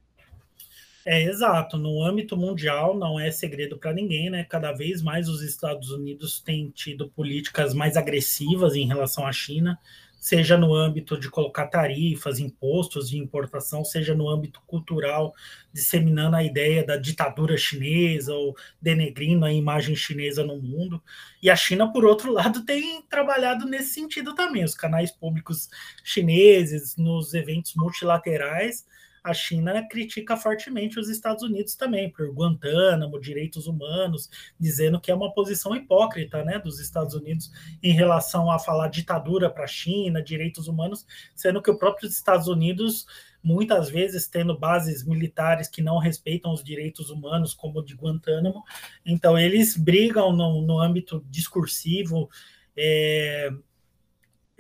É 1.06 1.23
exato. 1.23 1.77
No 1.77 2.04
âmbito 2.04 2.36
mundial 2.36 2.97
não 2.97 3.19
é 3.19 3.32
segredo 3.32 3.77
para 3.77 3.93
ninguém, 3.93 4.30
né? 4.30 4.43
Cada 4.43 4.71
vez 4.71 5.01
mais 5.01 5.30
os 5.30 5.41
Estados 5.41 5.89
Unidos 5.89 6.39
têm 6.39 6.69
tido 6.69 7.10
políticas 7.10 7.73
mais 7.73 7.95
agressivas 7.95 8.75
em 8.75 8.88
relação 8.88 9.25
à 9.25 9.32
China 9.32 9.80
seja 10.21 10.55
no 10.55 10.75
âmbito 10.75 11.19
de 11.19 11.31
colocar 11.31 11.65
tarifas, 11.65 12.38
impostos 12.38 13.10
de 13.10 13.17
importação, 13.17 13.84
seja 13.84 14.13
no 14.13 14.29
âmbito 14.29 14.62
cultural, 14.67 15.34
disseminando 15.73 16.36
a 16.36 16.43
ideia 16.43 16.86
da 16.86 16.95
ditadura 16.95 17.57
chinesa 17.57 18.31
ou 18.36 18.55
denegrindo 18.79 19.43
a 19.43 19.51
imagem 19.51 19.95
chinesa 19.95 20.43
no 20.43 20.62
mundo. 20.62 21.01
E 21.41 21.49
a 21.49 21.55
China, 21.55 21.91
por 21.91 22.05
outro 22.05 22.31
lado, 22.31 22.63
tem 22.63 23.01
trabalhado 23.10 23.65
nesse 23.65 23.95
sentido 23.95 24.36
também. 24.36 24.63
Os 24.63 24.75
canais 24.75 25.12
públicos 25.12 25.67
chineses, 26.03 26.95
nos 26.95 27.34
eventos 27.34 27.73
multilaterais, 27.73 28.86
a 29.23 29.34
China 29.34 29.88
critica 29.88 30.36
fortemente 30.36 30.99
os 30.99 31.10
Estados 31.10 31.43
Unidos 31.43 31.75
também, 31.75 32.10
por 32.12 32.29
Guantánamo, 32.31 33.19
direitos 33.19 33.67
humanos, 33.67 34.29
dizendo 34.60 34.99
que 34.99 35.12
é 35.12 35.15
uma 35.15 35.34
posição 35.34 35.75
hipócrita 35.75 36.43
né, 36.43 36.57
dos 36.60 36.79
Estados 36.79 37.13
Unidos 37.13 37.51
em 37.84 37.93
relação 37.93 38.49
a 38.49 38.57
falar 38.57 38.88
ditadura 38.88 39.49
para 39.49 39.65
a 39.65 39.67
China, 39.67 40.23
direitos 40.23 40.67
humanos, 40.67 41.05
sendo 41.36 41.62
que 41.62 41.69
o 41.69 41.77
próprio 41.77 42.10
Estados 42.10 42.47
Unidos, 42.47 43.05
muitas 43.43 43.89
vezes 43.89 44.27
tendo 44.27 44.57
bases 44.57 45.05
militares 45.05 45.67
que 45.67 45.81
não 45.81 45.99
respeitam 45.99 46.51
os 46.51 46.63
direitos 46.63 47.10
humanos, 47.12 47.53
como 47.53 47.79
o 47.79 47.86
de 47.86 47.93
Guantánamo, 47.93 48.63
então 49.05 49.38
eles 49.38 49.77
brigam 49.77 50.34
no, 50.34 50.62
no 50.62 50.79
âmbito 50.79 51.23
discursivo. 51.29 52.29
É, 52.75 53.51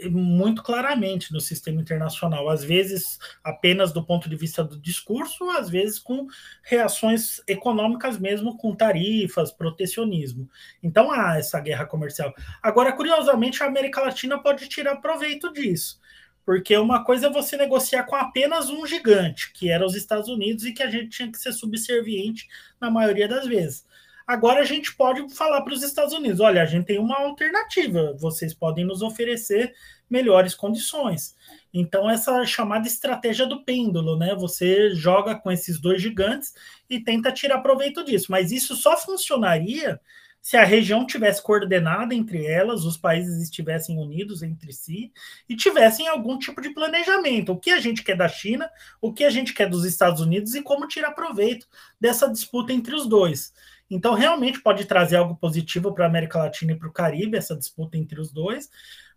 muito 0.09 0.63
claramente 0.63 1.31
no 1.31 1.39
sistema 1.39 1.81
internacional, 1.81 2.49
às 2.49 2.63
vezes 2.63 3.19
apenas 3.43 3.91
do 3.91 4.03
ponto 4.03 4.29
de 4.29 4.35
vista 4.35 4.63
do 4.63 4.79
discurso, 4.79 5.49
às 5.51 5.69
vezes 5.69 5.99
com 5.99 6.27
reações 6.63 7.41
econômicas 7.47 8.17
mesmo, 8.17 8.57
com 8.57 8.75
tarifas, 8.75 9.51
protecionismo. 9.51 10.49
Então 10.81 11.11
há 11.11 11.37
essa 11.37 11.59
guerra 11.59 11.85
comercial. 11.85 12.33
Agora, 12.61 12.93
curiosamente, 12.93 13.61
a 13.63 13.67
América 13.67 14.01
Latina 14.01 14.41
pode 14.41 14.67
tirar 14.67 14.97
proveito 14.97 15.51
disso, 15.53 15.99
porque 16.45 16.75
uma 16.77 17.03
coisa 17.03 17.27
é 17.27 17.31
você 17.31 17.55
negociar 17.55 18.03
com 18.03 18.15
apenas 18.15 18.69
um 18.69 18.85
gigante, 18.85 19.51
que 19.53 19.69
era 19.69 19.85
os 19.85 19.95
Estados 19.95 20.27
Unidos, 20.27 20.65
e 20.65 20.73
que 20.73 20.83
a 20.83 20.89
gente 20.89 21.09
tinha 21.09 21.31
que 21.31 21.37
ser 21.37 21.53
subserviente 21.53 22.47
na 22.79 22.89
maioria 22.89 23.27
das 23.27 23.47
vezes. 23.47 23.85
Agora 24.31 24.61
a 24.61 24.65
gente 24.65 24.95
pode 24.95 25.27
falar 25.35 25.61
para 25.61 25.73
os 25.73 25.83
Estados 25.83 26.13
Unidos: 26.13 26.39
olha, 26.39 26.61
a 26.61 26.65
gente 26.65 26.85
tem 26.85 26.97
uma 26.97 27.17
alternativa, 27.17 28.15
vocês 28.17 28.53
podem 28.53 28.85
nos 28.85 29.01
oferecer 29.01 29.73
melhores 30.09 30.55
condições. 30.55 31.35
Então, 31.73 32.09
essa 32.09 32.45
chamada 32.45 32.87
estratégia 32.87 33.45
do 33.45 33.61
pêndulo, 33.65 34.17
né? 34.17 34.33
Você 34.35 34.95
joga 34.95 35.35
com 35.35 35.51
esses 35.51 35.81
dois 35.81 36.01
gigantes 36.01 36.53
e 36.89 36.97
tenta 36.97 37.29
tirar 37.29 37.59
proveito 37.59 38.05
disso. 38.05 38.27
Mas 38.31 38.53
isso 38.53 38.73
só 38.73 38.95
funcionaria 38.95 39.99
se 40.41 40.55
a 40.55 40.63
região 40.63 41.05
tivesse 41.05 41.43
coordenada 41.43 42.15
entre 42.15 42.45
elas, 42.45 42.85
os 42.85 42.95
países 42.95 43.43
estivessem 43.43 43.97
unidos 43.97 44.41
entre 44.41 44.71
si 44.71 45.11
e 45.47 45.57
tivessem 45.57 46.07
algum 46.07 46.39
tipo 46.39 46.61
de 46.61 46.69
planejamento. 46.73 47.51
O 47.51 47.59
que 47.59 47.69
a 47.69 47.81
gente 47.81 48.01
quer 48.01 48.15
da 48.15 48.29
China, 48.29 48.69
o 49.01 49.11
que 49.11 49.25
a 49.25 49.29
gente 49.29 49.53
quer 49.53 49.69
dos 49.69 49.83
Estados 49.83 50.21
Unidos 50.21 50.55
e 50.55 50.63
como 50.63 50.87
tirar 50.87 51.11
proveito 51.11 51.67
dessa 51.99 52.29
disputa 52.29 52.71
entre 52.71 52.95
os 52.95 53.05
dois. 53.05 53.53
Então, 53.91 54.13
realmente 54.13 54.61
pode 54.61 54.85
trazer 54.85 55.17
algo 55.17 55.35
positivo 55.35 55.93
para 55.93 56.05
a 56.05 56.07
América 56.07 56.39
Latina 56.39 56.71
e 56.71 56.75
para 56.77 56.87
o 56.87 56.93
Caribe, 56.93 57.37
essa 57.37 57.57
disputa 57.57 57.97
entre 57.97 58.21
os 58.21 58.31
dois, 58.31 58.69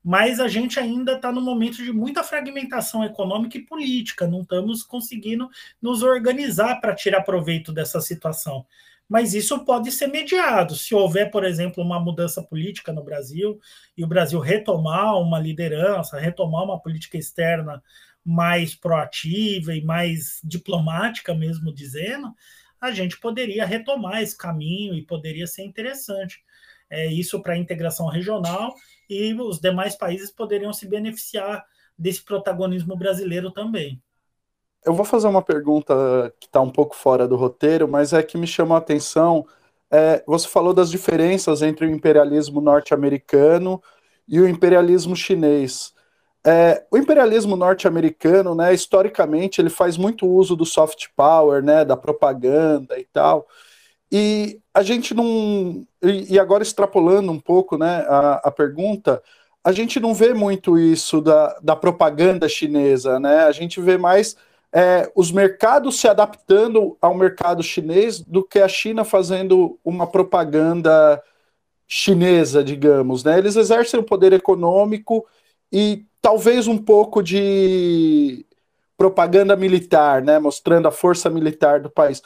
mas 0.03 0.41
a 0.41 0.49
gente 0.49 0.81
ainda 0.81 1.13
está 1.13 1.31
no 1.31 1.41
momento 1.41 1.77
de 1.77 1.93
muita 1.93 2.25
fragmentação 2.25 3.05
econômica 3.05 3.57
e 3.57 3.65
política, 3.65 4.27
não 4.27 4.43
estamos 4.43 4.83
conseguindo 4.83 5.49
nos 5.81 6.03
organizar 6.03 6.81
para 6.81 6.93
tirar 6.93 7.23
proveito 7.23 7.73
dessa 7.73 8.01
situação. 8.01 8.67
Mas 9.09 9.33
isso 9.33 9.65
pode 9.65 9.93
ser 9.93 10.09
mediado. 10.09 10.75
Se 10.75 10.93
houver, 10.93 11.31
por 11.31 11.45
exemplo, 11.45 11.85
uma 11.85 12.01
mudança 12.01 12.43
política 12.43 12.93
no 12.93 13.05
Brasil 13.05 13.61
e 13.97 14.03
o 14.03 14.09
Brasil 14.09 14.41
retomar 14.41 15.17
uma 15.21 15.39
liderança, 15.39 16.19
retomar 16.19 16.65
uma 16.65 16.81
política 16.81 17.17
externa 17.17 17.81
mais 18.25 18.75
proativa 18.75 19.75
e 19.75 19.85
mais 19.85 20.41
diplomática, 20.43 21.35
mesmo 21.35 21.73
dizendo, 21.73 22.35
a 22.85 22.93
gente 22.93 23.19
poderia 23.19 23.65
retomar 23.65 24.23
esse 24.23 24.37
caminho 24.37 24.95
e 24.95 25.03
poderia 25.03 25.47
ser 25.47 25.65
interessante. 25.65 26.43
É, 26.91 27.07
isso 27.07 27.43
para 27.43 27.55
a 27.55 27.59
integração 27.59 28.09
regional 28.09 28.75
e 29.09 29.35
os 29.35 29.59
demais 29.59 29.97
países 29.97 30.31
poderiam 30.31 30.73
se 30.73 30.87
beneficiar 30.87 31.65
desse 31.99 32.23
protagonismo 32.25 32.97
brasileiro 32.97 33.51
também. 33.51 34.01
Eu 34.85 34.93
vou 34.93 35.05
fazer 35.05 35.27
uma 35.29 35.43
pergunta 35.43 36.33
que 36.39 36.47
está 36.47 36.61
um 36.61 36.71
pouco 36.71 36.95
fora 36.95 37.27
do 37.27 37.37
roteiro, 37.37 37.89
mas 37.89 38.13
é 38.13 38.23
que 38.23 38.37
me 38.37 38.47
chamou 38.47 38.75
a 38.75 38.79
atenção. 38.79 39.47
É, 39.91 40.23
você 40.27 40.47
falou 40.47 40.75
das 40.75 40.91
diferenças 40.91 41.63
entre 41.63 41.87
o 41.87 41.91
imperialismo 41.91 42.61
norte-americano 42.61 43.83
e 44.29 44.41
o 44.41 44.49
imperialismo 44.49 45.17
chinês. 45.17 45.95
É, 46.47 46.85
o 46.91 46.99
imperialismo 46.99 47.57
norte-americano, 47.57 48.55
né, 48.55 48.75
historicamente, 48.75 49.61
ele 49.61 49.71
faz 49.71 49.97
muito 49.97 50.27
uso 50.27 50.55
do 50.55 50.67
soft 50.67 51.07
power, 51.17 51.63
né, 51.63 51.85
da 51.85 51.97
propaganda 51.97 52.99
e 52.99 53.05
tal. 53.05 53.47
E 54.13 54.61
a 54.73 54.83
gente 54.83 55.15
não. 55.15 55.87
E, 56.03 56.39
agora 56.39 56.63
extrapolando 56.63 57.33
um 57.33 57.41
pouco 57.41 57.79
né, 57.79 58.05
a, 58.09 58.43
a 58.45 58.51
pergunta, 58.51 59.23
a 59.65 59.73
gente 59.73 59.99
não 59.99 60.13
vê 60.15 60.35
muito 60.35 60.79
isso 60.79 61.21
da, 61.23 61.59
da 61.63 61.75
propaganda 61.75 62.49
chinesa, 62.49 63.19
né? 63.19 63.45
A 63.45 63.53
gente 63.53 63.81
vê 63.81 63.97
mais 63.97 64.37
é, 64.71 65.11
os 65.17 65.33
mercados 65.33 65.99
se 65.99 66.07
adaptando 66.07 66.99
ao 67.01 67.15
mercado 67.15 67.63
chinês 67.63 68.21
do 68.21 68.45
que 68.45 68.59
a 68.59 68.69
China 68.69 69.05
fazendo 69.05 69.79
uma 69.83 70.07
propaganda 70.07 71.23
chinesa, 71.89 72.63
digamos, 72.63 73.25
né? 73.25 73.39
Eles 73.39 73.57
exercem 73.57 73.99
o 74.01 74.05
poder 74.05 74.33
econômico 74.35 75.27
e 75.73 76.05
talvez 76.21 76.67
um 76.67 76.79
pouco 76.79 77.23
de 77.23 78.47
propaganda 78.97 79.57
militar, 79.57 80.23
né, 80.23 80.39
mostrando 80.39 80.89
a 80.89 80.93
força 80.93 81.29
militar 81.29 81.81
do 81.81 81.91
país. 81.91 82.23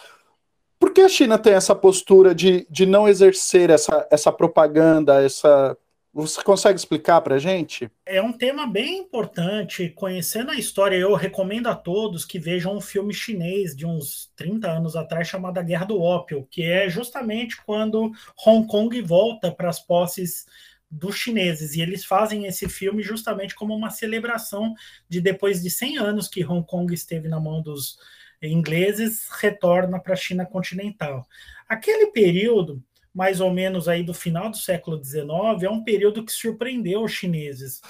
Por 0.78 0.92
que 0.92 1.00
a 1.00 1.08
China 1.08 1.38
tem 1.38 1.54
essa 1.54 1.74
postura 1.74 2.34
de, 2.34 2.66
de 2.70 2.86
não 2.86 3.08
exercer 3.08 3.70
essa, 3.70 4.06
essa 4.10 4.30
propaganda, 4.30 5.22
essa 5.22 5.76
você 6.12 6.42
consegue 6.42 6.76
explicar 6.76 7.20
para 7.20 7.36
a 7.36 7.38
gente? 7.38 7.88
É 8.04 8.20
um 8.20 8.32
tema 8.32 8.66
bem 8.66 8.98
importante. 8.98 9.90
Conhecendo 9.90 10.50
a 10.50 10.56
história, 10.56 10.96
eu 10.96 11.14
recomendo 11.14 11.68
a 11.68 11.76
todos 11.76 12.24
que 12.24 12.38
vejam 12.38 12.76
um 12.76 12.80
filme 12.80 13.14
chinês 13.14 13.76
de 13.76 13.86
uns 13.86 14.32
30 14.34 14.68
anos 14.68 14.96
atrás 14.96 15.28
chamado 15.28 15.58
A 15.58 15.62
Guerra 15.62 15.84
do 15.84 16.00
Ópio, 16.00 16.46
que 16.50 16.64
é 16.64 16.88
justamente 16.88 17.62
quando 17.64 18.10
Hong 18.44 18.66
Kong 18.66 19.00
volta 19.02 19.52
para 19.52 19.68
as 19.68 19.78
posses 19.78 20.46
dos 20.90 21.16
chineses. 21.16 21.74
E 21.74 21.80
eles 21.80 22.04
fazem 22.04 22.46
esse 22.46 22.68
filme 22.68 23.02
justamente 23.02 23.54
como 23.54 23.74
uma 23.74 23.90
celebração 23.90 24.74
de 25.08 25.20
depois 25.20 25.62
de 25.62 25.70
100 25.70 25.98
anos 25.98 26.28
que 26.28 26.44
Hong 26.44 26.66
Kong 26.66 26.92
esteve 26.92 27.28
na 27.28 27.40
mão 27.40 27.60
dos 27.62 27.98
ingleses, 28.42 29.28
retorna 29.40 30.00
para 30.00 30.14
a 30.14 30.16
China 30.16 30.46
continental. 30.46 31.26
Aquele 31.68 32.06
período, 32.12 32.82
mais 33.12 33.40
ou 33.40 33.52
menos 33.52 33.88
aí 33.88 34.02
do 34.02 34.14
final 34.14 34.50
do 34.50 34.56
século 34.56 35.02
XIX, 35.02 35.62
é 35.62 35.70
um 35.70 35.82
período 35.82 36.24
que 36.24 36.32
surpreendeu 36.32 37.02
os 37.02 37.12
chineses, 37.12 37.80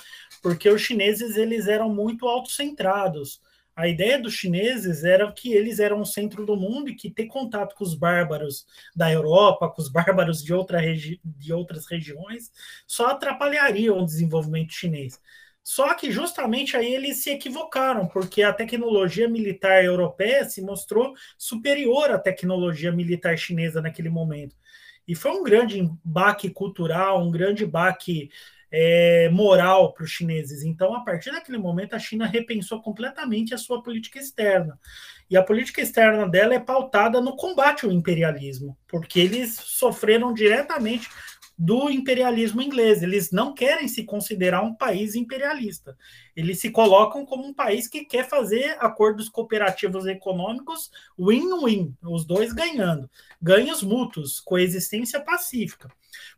porque 0.42 0.68
os 0.68 0.80
chineses 0.80 1.36
eles 1.36 1.68
eram 1.68 1.92
muito 1.94 2.26
autocentrados 2.26 3.40
a 3.78 3.86
ideia 3.86 4.20
dos 4.20 4.34
chineses 4.34 5.04
era 5.04 5.30
que 5.30 5.52
eles 5.52 5.78
eram 5.78 6.00
o 6.00 6.04
centro 6.04 6.44
do 6.44 6.56
mundo 6.56 6.90
e 6.90 6.96
que 6.96 7.08
ter 7.08 7.26
contato 7.26 7.76
com 7.76 7.84
os 7.84 7.94
bárbaros 7.94 8.66
da 8.94 9.08
Europa, 9.08 9.68
com 9.68 9.80
os 9.80 9.88
bárbaros 9.88 10.42
de, 10.42 10.52
outra 10.52 10.80
de 11.24 11.52
outras 11.52 11.86
regiões, 11.86 12.50
só 12.88 13.06
atrapalharia 13.06 13.94
o 13.94 14.04
desenvolvimento 14.04 14.72
chinês. 14.72 15.20
Só 15.62 15.94
que 15.94 16.10
justamente 16.10 16.76
aí 16.76 16.92
eles 16.92 17.22
se 17.22 17.30
equivocaram, 17.30 18.08
porque 18.08 18.42
a 18.42 18.52
tecnologia 18.52 19.28
militar 19.28 19.84
europeia 19.84 20.44
se 20.44 20.60
mostrou 20.60 21.14
superior 21.38 22.10
à 22.10 22.18
tecnologia 22.18 22.90
militar 22.90 23.38
chinesa 23.38 23.80
naquele 23.80 24.08
momento. 24.08 24.56
E 25.06 25.14
foi 25.14 25.30
um 25.30 25.44
grande 25.44 25.88
baque 26.02 26.50
cultural, 26.50 27.22
um 27.22 27.30
grande 27.30 27.64
baque 27.64 28.28
é, 28.70 29.28
moral 29.30 29.92
para 29.92 30.04
os 30.04 30.10
chineses. 30.10 30.62
Então, 30.62 30.94
a 30.94 31.00
partir 31.00 31.30
daquele 31.30 31.58
momento, 31.58 31.94
a 31.94 31.98
China 31.98 32.26
repensou 32.26 32.80
completamente 32.82 33.54
a 33.54 33.58
sua 33.58 33.82
política 33.82 34.18
externa. 34.18 34.78
E 35.30 35.36
a 35.36 35.42
política 35.42 35.80
externa 35.80 36.28
dela 36.28 36.54
é 36.54 36.60
pautada 36.60 37.20
no 37.20 37.36
combate 37.36 37.84
ao 37.84 37.92
imperialismo, 37.92 38.76
porque 38.86 39.20
eles 39.20 39.54
sofreram 39.54 40.32
diretamente 40.32 41.08
do 41.58 41.90
imperialismo 41.90 42.62
inglês. 42.62 43.02
Eles 43.02 43.32
não 43.32 43.52
querem 43.52 43.88
se 43.88 44.04
considerar 44.04 44.62
um 44.62 44.74
país 44.74 45.16
imperialista. 45.16 45.98
Eles 46.36 46.60
se 46.60 46.70
colocam 46.70 47.26
como 47.26 47.44
um 47.44 47.52
país 47.52 47.88
que 47.88 48.04
quer 48.04 48.28
fazer 48.28 48.76
acordos 48.78 49.28
cooperativos 49.28 50.06
econômicos 50.06 50.90
win-win, 51.18 51.96
os 52.02 52.24
dois 52.24 52.52
ganhando, 52.52 53.10
ganhos 53.42 53.82
mútuos, 53.82 54.38
coexistência 54.38 55.20
pacífica. 55.20 55.90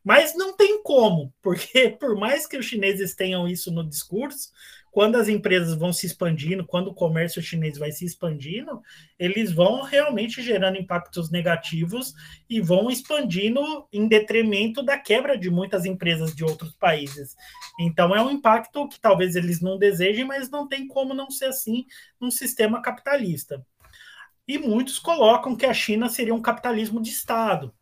Mas 0.02 0.34
não 0.34 0.56
tem 0.56 0.82
como, 0.82 1.32
porque 1.42 1.90
por 2.00 2.16
mais 2.16 2.46
que 2.46 2.56
os 2.56 2.64
chineses 2.64 3.14
tenham 3.14 3.46
isso 3.46 3.70
no 3.70 3.86
discurso, 3.86 4.50
quando 4.90 5.16
as 5.16 5.28
empresas 5.28 5.74
vão 5.74 5.92
se 5.92 6.06
expandindo, 6.06 6.66
quando 6.66 6.88
o 6.88 6.94
comércio 6.94 7.40
chinês 7.40 7.78
vai 7.78 7.92
se 7.92 8.04
expandindo, 8.04 8.82
eles 9.18 9.52
vão 9.52 9.82
realmente 9.82 10.42
gerando 10.42 10.78
impactos 10.78 11.30
negativos 11.30 12.12
e 12.48 12.60
vão 12.60 12.90
expandindo 12.90 13.60
em 13.92 14.08
detrimento 14.08 14.82
da 14.82 14.98
quebra 14.98 15.38
de 15.38 15.48
muitas 15.48 15.84
empresas 15.84 16.34
de 16.34 16.44
outros 16.44 16.74
países. 16.74 17.36
Então 17.78 18.14
é 18.14 18.20
um 18.20 18.30
impacto 18.30 18.88
que 18.88 19.00
talvez 19.00 19.36
eles 19.36 19.60
não 19.60 19.78
desejem, 19.78 20.24
mas 20.24 20.50
não 20.50 20.66
tem 20.66 20.88
como 20.88 21.14
não 21.14 21.30
ser 21.30 21.46
assim 21.46 21.86
num 22.20 22.30
sistema 22.30 22.82
capitalista. 22.82 23.64
E 24.46 24.58
muitos 24.58 24.98
colocam 24.98 25.54
que 25.54 25.66
a 25.66 25.72
China 25.72 26.08
seria 26.08 26.34
um 26.34 26.42
capitalismo 26.42 27.00
de 27.00 27.10
Estado. 27.10 27.72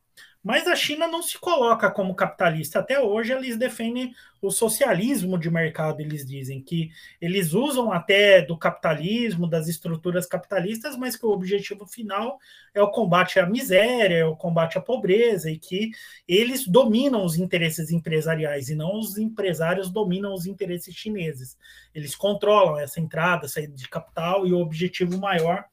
Mas 0.42 0.68
a 0.68 0.76
China 0.76 1.08
não 1.08 1.20
se 1.20 1.36
coloca 1.36 1.90
como 1.90 2.14
capitalista. 2.14 2.78
Até 2.78 3.00
hoje 3.00 3.32
eles 3.32 3.56
defendem 3.56 4.14
o 4.40 4.52
socialismo 4.52 5.36
de 5.36 5.50
mercado, 5.50 6.00
eles 6.00 6.24
dizem 6.24 6.62
que 6.62 6.90
eles 7.20 7.52
usam 7.52 7.90
até 7.90 8.40
do 8.40 8.56
capitalismo, 8.56 9.48
das 9.48 9.66
estruturas 9.66 10.26
capitalistas, 10.26 10.96
mas 10.96 11.16
que 11.16 11.26
o 11.26 11.30
objetivo 11.30 11.84
final 11.86 12.38
é 12.72 12.80
o 12.80 12.90
combate 12.90 13.40
à 13.40 13.46
miséria, 13.46 14.18
é 14.18 14.24
o 14.24 14.36
combate 14.36 14.78
à 14.78 14.80
pobreza 14.80 15.50
e 15.50 15.58
que 15.58 15.90
eles 16.26 16.68
dominam 16.68 17.24
os 17.24 17.36
interesses 17.36 17.90
empresariais 17.90 18.68
e 18.68 18.76
não 18.76 18.96
os 18.96 19.18
empresários 19.18 19.90
dominam 19.90 20.32
os 20.32 20.46
interesses 20.46 20.94
chineses. 20.94 21.58
Eles 21.92 22.14
controlam 22.14 22.78
essa 22.78 23.00
entrada, 23.00 23.48
saída 23.48 23.74
de 23.74 23.88
capital 23.88 24.46
e 24.46 24.52
o 24.52 24.60
objetivo 24.60 25.18
maior 25.18 25.64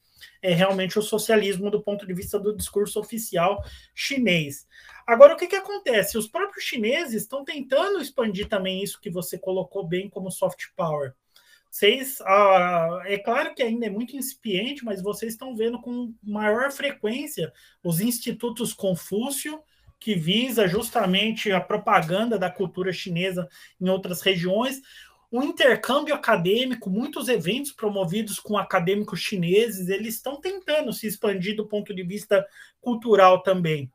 é 0.42 0.52
realmente 0.52 0.98
o 0.98 1.02
socialismo 1.02 1.70
do 1.70 1.82
ponto 1.82 2.06
de 2.06 2.14
vista 2.14 2.38
do 2.38 2.56
discurso 2.56 3.00
oficial 3.00 3.62
chinês. 3.94 4.66
Agora, 5.06 5.34
o 5.34 5.36
que, 5.36 5.46
que 5.46 5.56
acontece? 5.56 6.18
Os 6.18 6.26
próprios 6.26 6.64
chineses 6.64 7.22
estão 7.22 7.44
tentando 7.44 8.00
expandir 8.00 8.48
também 8.48 8.82
isso 8.82 9.00
que 9.00 9.10
você 9.10 9.38
colocou 9.38 9.86
bem 9.86 10.08
como 10.08 10.30
soft 10.30 10.66
power. 10.76 11.14
Vocês, 11.70 12.20
ah, 12.22 13.02
é 13.04 13.18
claro 13.18 13.54
que 13.54 13.62
ainda 13.62 13.86
é 13.86 13.90
muito 13.90 14.16
incipiente, 14.16 14.84
mas 14.84 15.02
vocês 15.02 15.32
estão 15.32 15.54
vendo 15.54 15.80
com 15.80 16.14
maior 16.22 16.72
frequência 16.72 17.52
os 17.84 18.00
institutos 18.00 18.72
Confúcio, 18.72 19.62
que 19.98 20.14
visa 20.14 20.66
justamente 20.66 21.50
a 21.52 21.60
propaganda 21.60 22.38
da 22.38 22.50
cultura 22.50 22.92
chinesa 22.92 23.48
em 23.80 23.88
outras 23.88 24.22
regiões, 24.22 24.80
o 25.30 25.42
intercâmbio 25.42 26.14
acadêmico, 26.14 26.88
muitos 26.88 27.28
eventos 27.28 27.72
promovidos 27.72 28.38
com 28.38 28.56
acadêmicos 28.56 29.20
chineses, 29.20 29.88
eles 29.88 30.14
estão 30.14 30.40
tentando 30.40 30.92
se 30.92 31.06
expandir 31.06 31.56
do 31.56 31.66
ponto 31.66 31.94
de 31.94 32.02
vista 32.02 32.46
cultural 32.80 33.42
também. 33.42 33.90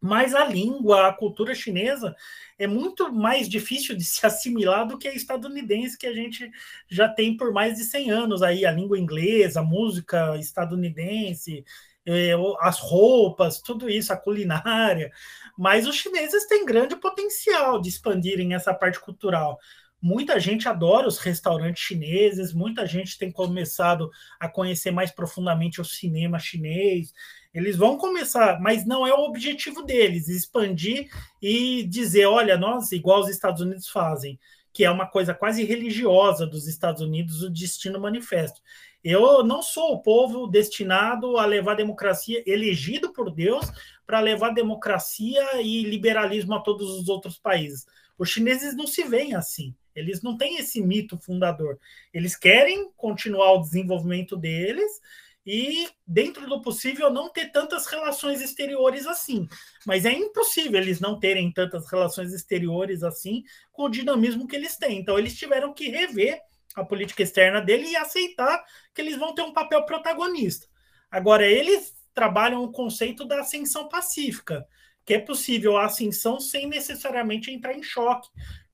Mas 0.00 0.34
a 0.34 0.44
língua, 0.44 1.06
a 1.06 1.12
cultura 1.12 1.54
chinesa 1.54 2.16
é 2.58 2.66
muito 2.66 3.12
mais 3.12 3.48
difícil 3.48 3.96
de 3.96 4.02
se 4.02 4.24
assimilar 4.26 4.86
do 4.86 4.98
que 4.98 5.06
a 5.06 5.14
estadunidense 5.14 5.96
que 5.96 6.06
a 6.06 6.12
gente 6.12 6.50
já 6.88 7.08
tem 7.08 7.36
por 7.36 7.52
mais 7.52 7.76
de 7.76 7.84
100 7.84 8.10
anos 8.10 8.42
aí, 8.42 8.66
a 8.66 8.72
língua 8.72 8.98
inglesa, 8.98 9.60
a 9.60 9.64
música 9.64 10.36
estadunidense, 10.38 11.64
é, 12.04 12.32
as 12.60 12.80
roupas, 12.80 13.60
tudo 13.60 13.88
isso, 13.88 14.12
a 14.12 14.16
culinária. 14.16 15.12
Mas 15.56 15.86
os 15.86 15.94
chineses 15.94 16.46
têm 16.46 16.66
grande 16.66 16.96
potencial 16.96 17.80
de 17.80 17.88
expandirem 17.88 18.54
essa 18.54 18.74
parte 18.74 18.98
cultural. 18.98 19.56
Muita 20.02 20.40
gente 20.40 20.68
adora 20.68 21.06
os 21.06 21.18
restaurantes 21.18 21.80
chineses, 21.80 22.52
muita 22.52 22.84
gente 22.84 23.16
tem 23.16 23.30
começado 23.30 24.10
a 24.40 24.48
conhecer 24.48 24.90
mais 24.90 25.12
profundamente 25.12 25.80
o 25.80 25.84
cinema 25.84 26.40
chinês. 26.40 27.14
Eles 27.54 27.76
vão 27.76 27.96
começar, 27.96 28.60
mas 28.60 28.84
não 28.84 29.06
é 29.06 29.14
o 29.14 29.24
objetivo 29.24 29.82
deles, 29.84 30.28
expandir 30.28 31.08
e 31.40 31.84
dizer, 31.84 32.26
olha, 32.26 32.58
nós, 32.58 32.90
igual 32.90 33.20
os 33.20 33.28
Estados 33.28 33.60
Unidos 33.60 33.88
fazem, 33.88 34.40
que 34.72 34.84
é 34.84 34.90
uma 34.90 35.06
coisa 35.06 35.32
quase 35.34 35.62
religiosa 35.62 36.48
dos 36.48 36.66
Estados 36.66 37.00
Unidos, 37.00 37.40
o 37.44 37.50
Destino 37.50 38.00
Manifesto. 38.00 38.60
Eu 39.04 39.44
não 39.44 39.62
sou 39.62 39.92
o 39.92 40.02
povo 40.02 40.48
destinado 40.48 41.36
a 41.36 41.46
levar 41.46 41.76
democracia, 41.76 42.42
elegido 42.44 43.12
por 43.12 43.30
Deus, 43.30 43.66
para 44.04 44.18
levar 44.18 44.50
democracia 44.50 45.62
e 45.62 45.84
liberalismo 45.84 46.54
a 46.54 46.60
todos 46.60 46.90
os 46.90 47.08
outros 47.08 47.38
países. 47.38 47.86
Os 48.18 48.30
chineses 48.30 48.74
não 48.74 48.86
se 48.86 49.04
veem 49.04 49.34
assim. 49.34 49.72
Eles 49.94 50.22
não 50.22 50.36
têm 50.36 50.56
esse 50.56 50.80
mito 50.82 51.18
fundador. 51.18 51.78
Eles 52.12 52.36
querem 52.36 52.90
continuar 52.96 53.52
o 53.52 53.62
desenvolvimento 53.62 54.36
deles 54.36 55.00
e, 55.44 55.88
dentro 56.06 56.46
do 56.46 56.62
possível, 56.62 57.10
não 57.10 57.28
ter 57.28 57.50
tantas 57.50 57.86
relações 57.86 58.40
exteriores 58.40 59.06
assim. 59.06 59.48
Mas 59.86 60.04
é 60.04 60.12
impossível 60.12 60.80
eles 60.80 61.00
não 61.00 61.18
terem 61.18 61.52
tantas 61.52 61.90
relações 61.90 62.32
exteriores 62.32 63.02
assim 63.02 63.42
com 63.72 63.84
o 63.84 63.88
dinamismo 63.88 64.46
que 64.46 64.56
eles 64.56 64.76
têm. 64.76 64.98
Então, 64.98 65.18
eles 65.18 65.36
tiveram 65.36 65.74
que 65.74 65.88
rever 65.88 66.40
a 66.74 66.84
política 66.84 67.22
externa 67.22 67.60
dele 67.60 67.88
e 67.88 67.96
aceitar 67.96 68.64
que 68.94 69.00
eles 69.00 69.16
vão 69.16 69.34
ter 69.34 69.42
um 69.42 69.52
papel 69.52 69.84
protagonista. 69.84 70.66
Agora, 71.10 71.46
eles 71.46 71.92
trabalham 72.14 72.62
o 72.62 72.72
conceito 72.72 73.24
da 73.24 73.40
ascensão 73.40 73.88
pacífica, 73.88 74.66
que 75.04 75.14
é 75.14 75.18
possível 75.18 75.76
a 75.76 75.86
ascensão 75.86 76.38
sem 76.38 76.68
necessariamente 76.68 77.50
entrar 77.50 77.74
em 77.74 77.82
choque 77.82 78.28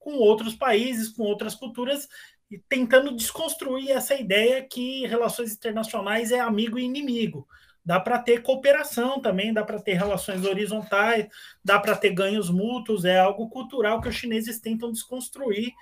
com 0.09 0.17
outros 0.17 0.55
países, 0.55 1.11
com 1.11 1.23
outras 1.23 1.55
culturas, 1.55 2.09
e 2.51 2.59
tentando 2.59 3.15
desconstruir 3.15 3.91
essa 3.91 4.15
ideia 4.15 4.63
que 4.63 5.07
relações 5.07 5.53
internacionais 5.53 6.33
é 6.33 6.41
amigo 6.41 6.79
e 6.79 6.85
inimigo. 6.85 7.47
Dá 7.85 8.01
para 8.01 8.19
ter 8.19 8.43
cooperação 8.43 9.21
também, 9.21 9.53
dá 9.53 9.63
para 9.63 9.79
ter 9.79 9.93
relações 9.93 10.47
horizontais, 10.47 11.27
dá 11.63 11.79
para 11.79 11.95
ter 11.95 12.15
ganhos 12.15 12.49
mútuos, 12.49 13.05
é 13.05 13.19
algo 13.19 13.51
cultural 13.51 14.01
que 14.01 14.09
os 14.09 14.15
chineses 14.15 14.59
tentam 14.59 14.91
desconstruir 14.91 15.75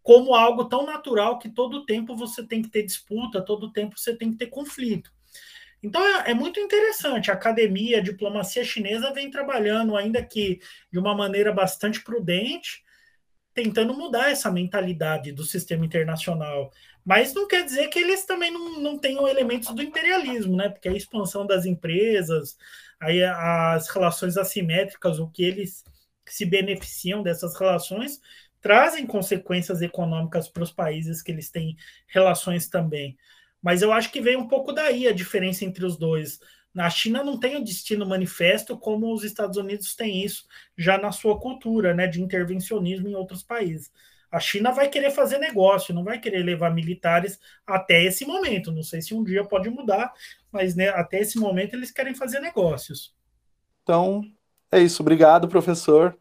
como 0.00 0.32
algo 0.32 0.66
tão 0.66 0.86
natural 0.86 1.40
que 1.40 1.48
todo 1.48 1.84
tempo 1.84 2.14
você 2.14 2.46
tem 2.46 2.62
que 2.62 2.68
ter 2.68 2.84
disputa, 2.84 3.44
todo 3.44 3.72
tempo 3.72 3.98
você 3.98 4.14
tem 4.14 4.30
que 4.30 4.38
ter 4.38 4.46
conflito. 4.46 5.10
Então 5.82 6.00
é, 6.00 6.30
é, 6.30 6.34
muito 6.34 6.60
interessante. 6.60 7.32
A 7.32 7.34
academia, 7.34 7.98
a 7.98 8.02
diplomacia 8.02 8.62
chinesa 8.62 9.12
vem 9.12 9.28
trabalhando, 9.28 9.96
ainda 9.96 10.22
que 10.22 10.60
de 10.92 10.98
uma 11.00 11.16
maneira 11.16 11.52
bastante 11.52 12.00
prudente, 12.04 12.85
tentando 13.56 13.94
mudar 13.94 14.30
essa 14.30 14.52
mentalidade 14.52 15.32
do 15.32 15.42
sistema 15.42 15.86
internacional. 15.86 16.70
Mas 17.02 17.32
não 17.32 17.48
quer 17.48 17.64
dizer 17.64 17.88
que 17.88 17.98
eles 17.98 18.26
também 18.26 18.50
não, 18.50 18.78
não 18.78 18.98
tenham 18.98 19.26
elementos 19.26 19.74
do 19.74 19.82
imperialismo, 19.82 20.54
né? 20.56 20.68
Porque 20.68 20.90
a 20.90 20.92
expansão 20.92 21.46
das 21.46 21.64
empresas, 21.64 22.58
aí 23.00 23.22
as 23.24 23.88
relações 23.88 24.36
assimétricas, 24.36 25.18
o 25.18 25.30
que 25.30 25.42
eles 25.42 25.82
se 26.28 26.44
beneficiam 26.44 27.22
dessas 27.22 27.58
relações, 27.58 28.20
trazem 28.60 29.06
consequências 29.06 29.80
econômicas 29.80 30.48
para 30.48 30.62
os 30.62 30.72
países 30.72 31.22
que 31.22 31.32
eles 31.32 31.50
têm 31.50 31.76
relações 32.08 32.68
também. 32.68 33.16
Mas 33.62 33.80
eu 33.80 33.90
acho 33.90 34.12
que 34.12 34.20
vem 34.20 34.36
um 34.36 34.48
pouco 34.48 34.70
daí 34.70 35.08
a 35.08 35.14
diferença 35.14 35.64
entre 35.64 35.86
os 35.86 35.96
dois. 35.96 36.38
A 36.76 36.90
China 36.90 37.24
não 37.24 37.38
tem 37.38 37.56
o 37.56 37.64
destino 37.64 38.06
manifesto 38.06 38.76
como 38.76 39.12
os 39.12 39.24
Estados 39.24 39.56
Unidos 39.56 39.94
têm 39.94 40.24
isso 40.24 40.44
já 40.76 40.98
na 40.98 41.10
sua 41.12 41.38
cultura, 41.38 41.94
né, 41.94 42.06
de 42.06 42.20
intervencionismo 42.20 43.08
em 43.08 43.14
outros 43.14 43.42
países. 43.42 43.90
A 44.30 44.40
China 44.40 44.72
vai 44.72 44.88
querer 44.88 45.10
fazer 45.10 45.38
negócio, 45.38 45.94
não 45.94 46.04
vai 46.04 46.18
querer 46.18 46.42
levar 46.42 46.70
militares 46.70 47.38
até 47.66 48.02
esse 48.04 48.26
momento. 48.26 48.72
Não 48.72 48.82
sei 48.82 49.00
se 49.00 49.14
um 49.14 49.24
dia 49.24 49.44
pode 49.44 49.70
mudar, 49.70 50.12
mas 50.52 50.74
né, 50.74 50.88
até 50.88 51.20
esse 51.20 51.38
momento 51.38 51.74
eles 51.74 51.90
querem 51.90 52.14
fazer 52.14 52.40
negócios. 52.40 53.14
Então, 53.82 54.22
é 54.70 54.80
isso. 54.80 55.02
Obrigado, 55.02 55.48
professor. 55.48 56.18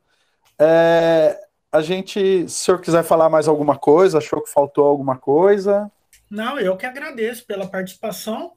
É, 0.58 1.38
a 1.72 1.82
gente, 1.82 2.48
se 2.48 2.62
o 2.62 2.66
senhor 2.66 2.80
quiser 2.80 3.04
falar 3.04 3.28
mais 3.28 3.48
alguma 3.48 3.78
coisa, 3.78 4.20
achou 4.20 4.42
que 4.42 4.50
faltou 4.50 4.86
alguma 4.86 5.18
coisa? 5.18 5.92
Não, 6.30 6.60
eu 6.60 6.78
que 6.78 6.86
agradeço 6.86 7.46
pela 7.46 7.68
participação. 7.68 8.54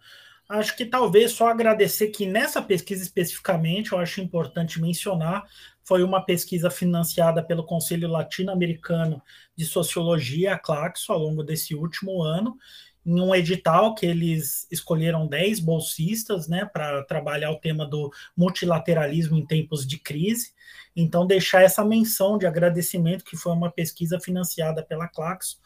Acho 0.49 0.75
que 0.75 0.87
talvez 0.87 1.33
só 1.33 1.49
agradecer 1.49 2.09
que 2.09 2.25
nessa 2.25 2.63
pesquisa 2.63 3.03
especificamente, 3.03 3.93
eu 3.93 3.99
acho 3.99 4.23
importante 4.23 4.81
mencionar, 4.81 5.45
foi 5.85 6.03
uma 6.03 6.25
pesquisa 6.25 6.71
financiada 6.71 7.43
pelo 7.43 7.65
Conselho 7.65 8.09
Latino-Americano 8.09 9.23
de 9.55 9.67
Sociologia, 9.67 10.55
a 10.55 10.59
Claxo, 10.59 11.13
ao 11.13 11.19
longo 11.19 11.43
desse 11.43 11.75
último 11.75 12.23
ano, 12.23 12.57
em 13.05 13.21
um 13.21 13.35
edital 13.35 13.95
que 13.95 14.07
eles 14.07 14.67
escolheram 14.71 15.27
10 15.27 15.61
bolsistas 15.61 16.49
né, 16.49 16.65
para 16.65 17.03
trabalhar 17.05 17.51
o 17.51 17.59
tema 17.59 17.87
do 17.87 18.11
multilateralismo 18.37 19.37
em 19.37 19.47
tempos 19.47 19.87
de 19.87 19.99
crise. 19.99 20.53
Então, 20.95 21.27
deixar 21.27 21.63
essa 21.63 21.85
menção 21.85 22.37
de 22.37 22.47
agradecimento, 22.47 23.25
que 23.25 23.37
foi 23.37 23.53
uma 23.53 23.71
pesquisa 23.71 24.19
financiada 24.21 24.83
pela 24.83 25.09
Claxo, 25.09 25.59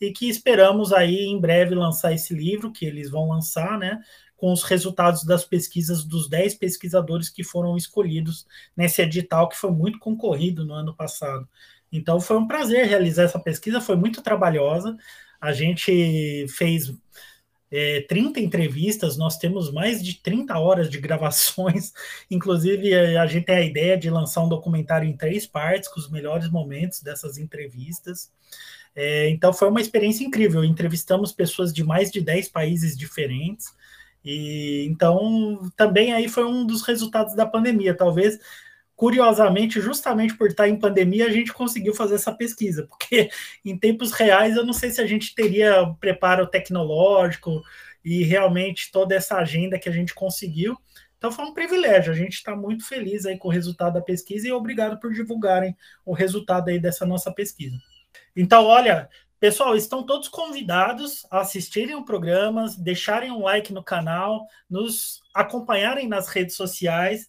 e 0.00 0.12
que 0.12 0.28
esperamos 0.28 0.92
aí 0.92 1.24
em 1.24 1.40
breve 1.40 1.74
lançar 1.74 2.12
esse 2.12 2.34
livro, 2.34 2.72
que 2.72 2.84
eles 2.84 3.10
vão 3.10 3.28
lançar, 3.28 3.78
né, 3.78 3.98
com 4.40 4.50
os 4.50 4.62
resultados 4.62 5.22
das 5.22 5.44
pesquisas 5.44 6.02
dos 6.02 6.26
10 6.26 6.54
pesquisadores 6.54 7.28
que 7.28 7.44
foram 7.44 7.76
escolhidos 7.76 8.46
nesse 8.74 9.02
edital, 9.02 9.50
que 9.50 9.56
foi 9.56 9.70
muito 9.70 9.98
concorrido 9.98 10.64
no 10.64 10.72
ano 10.72 10.96
passado. 10.96 11.46
Então 11.92 12.18
foi 12.18 12.38
um 12.38 12.48
prazer 12.48 12.86
realizar 12.86 13.24
essa 13.24 13.38
pesquisa, 13.38 13.82
foi 13.82 13.96
muito 13.96 14.22
trabalhosa. 14.22 14.96
A 15.38 15.52
gente 15.52 16.46
fez 16.48 16.90
é, 17.70 18.00
30 18.08 18.40
entrevistas, 18.40 19.18
nós 19.18 19.36
temos 19.36 19.70
mais 19.70 20.02
de 20.02 20.14
30 20.14 20.58
horas 20.58 20.88
de 20.88 20.98
gravações. 20.98 21.92
Inclusive, 22.30 22.94
a 23.18 23.26
gente 23.26 23.44
tem 23.44 23.56
a 23.56 23.62
ideia 23.62 23.98
de 23.98 24.08
lançar 24.08 24.42
um 24.42 24.48
documentário 24.48 25.06
em 25.06 25.16
três 25.16 25.46
partes, 25.46 25.86
com 25.90 26.00
os 26.00 26.10
melhores 26.10 26.50
momentos 26.50 27.02
dessas 27.02 27.36
entrevistas. 27.36 28.32
É, 28.96 29.28
então, 29.28 29.52
foi 29.52 29.68
uma 29.68 29.82
experiência 29.82 30.24
incrível. 30.24 30.64
Entrevistamos 30.64 31.30
pessoas 31.30 31.74
de 31.74 31.84
mais 31.84 32.10
de 32.10 32.22
10 32.22 32.48
países 32.48 32.96
diferentes. 32.96 33.78
E 34.24 34.86
então 34.90 35.70
também 35.76 36.12
aí 36.12 36.28
foi 36.28 36.44
um 36.44 36.66
dos 36.66 36.82
resultados 36.82 37.34
da 37.34 37.46
pandemia. 37.46 37.96
Talvez, 37.96 38.38
curiosamente, 38.94 39.80
justamente 39.80 40.36
por 40.36 40.48
estar 40.48 40.68
em 40.68 40.78
pandemia, 40.78 41.26
a 41.26 41.30
gente 41.30 41.52
conseguiu 41.52 41.94
fazer 41.94 42.16
essa 42.16 42.32
pesquisa, 42.32 42.86
porque 42.86 43.30
em 43.64 43.78
tempos 43.78 44.12
reais 44.12 44.56
eu 44.56 44.64
não 44.64 44.72
sei 44.72 44.90
se 44.90 45.00
a 45.00 45.06
gente 45.06 45.34
teria 45.34 45.86
preparo 46.00 46.46
tecnológico 46.46 47.62
e 48.04 48.22
realmente 48.22 48.90
toda 48.90 49.14
essa 49.14 49.36
agenda 49.36 49.78
que 49.78 49.88
a 49.88 49.92
gente 49.92 50.14
conseguiu. 50.14 50.76
Então 51.18 51.30
foi 51.30 51.44
um 51.44 51.52
privilégio. 51.52 52.12
A 52.12 52.16
gente 52.16 52.34
está 52.34 52.56
muito 52.56 52.86
feliz 52.86 53.26
aí 53.26 53.36
com 53.36 53.48
o 53.48 53.50
resultado 53.50 53.94
da 53.94 54.00
pesquisa 54.00 54.48
e 54.48 54.52
obrigado 54.52 54.98
por 54.98 55.12
divulgarem 55.12 55.76
o 56.04 56.14
resultado 56.14 56.70
aí 56.70 56.78
dessa 56.78 57.04
nossa 57.04 57.30
pesquisa. 57.30 57.76
Então, 58.34 58.64
olha, 58.64 59.08
Pessoal, 59.40 59.74
estão 59.74 60.02
todos 60.02 60.28
convidados 60.28 61.26
a 61.30 61.40
assistirem 61.40 61.94
o 61.94 62.04
programa, 62.04 62.66
deixarem 62.76 63.30
um 63.30 63.40
like 63.40 63.72
no 63.72 63.82
canal, 63.82 64.46
nos 64.68 65.22
acompanharem 65.34 66.06
nas 66.06 66.28
redes 66.28 66.54
sociais. 66.54 67.26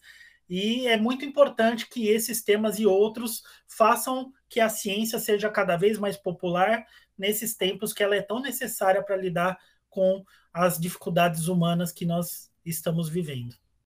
E 0.49 0.87
é 0.87 0.97
muito 0.97 1.23
importante 1.23 1.87
que 1.87 2.09
esses 2.09 2.43
temas 2.43 2.79
e 2.79 2.85
outros 2.85 3.43
façam 3.65 4.33
que 4.49 4.59
a 4.59 4.67
ciência 4.67 5.19
seja 5.19 5.49
cada 5.49 5.77
vez 5.77 5.97
mais 5.97 6.17
popular 6.17 6.85
nesses 7.17 7.55
tempos 7.55 7.93
que 7.93 8.03
ela 8.03 8.17
é 8.17 8.21
tão 8.21 8.41
necessária 8.41 9.01
para 9.01 9.15
lidar 9.15 9.57
com 9.89 10.25
as 10.53 10.77
dificuldades 10.77 11.47
humanas 11.47 11.93
que 11.93 12.05
nós 12.05 12.51
estamos 12.65 13.07
vivendo. 13.07 13.55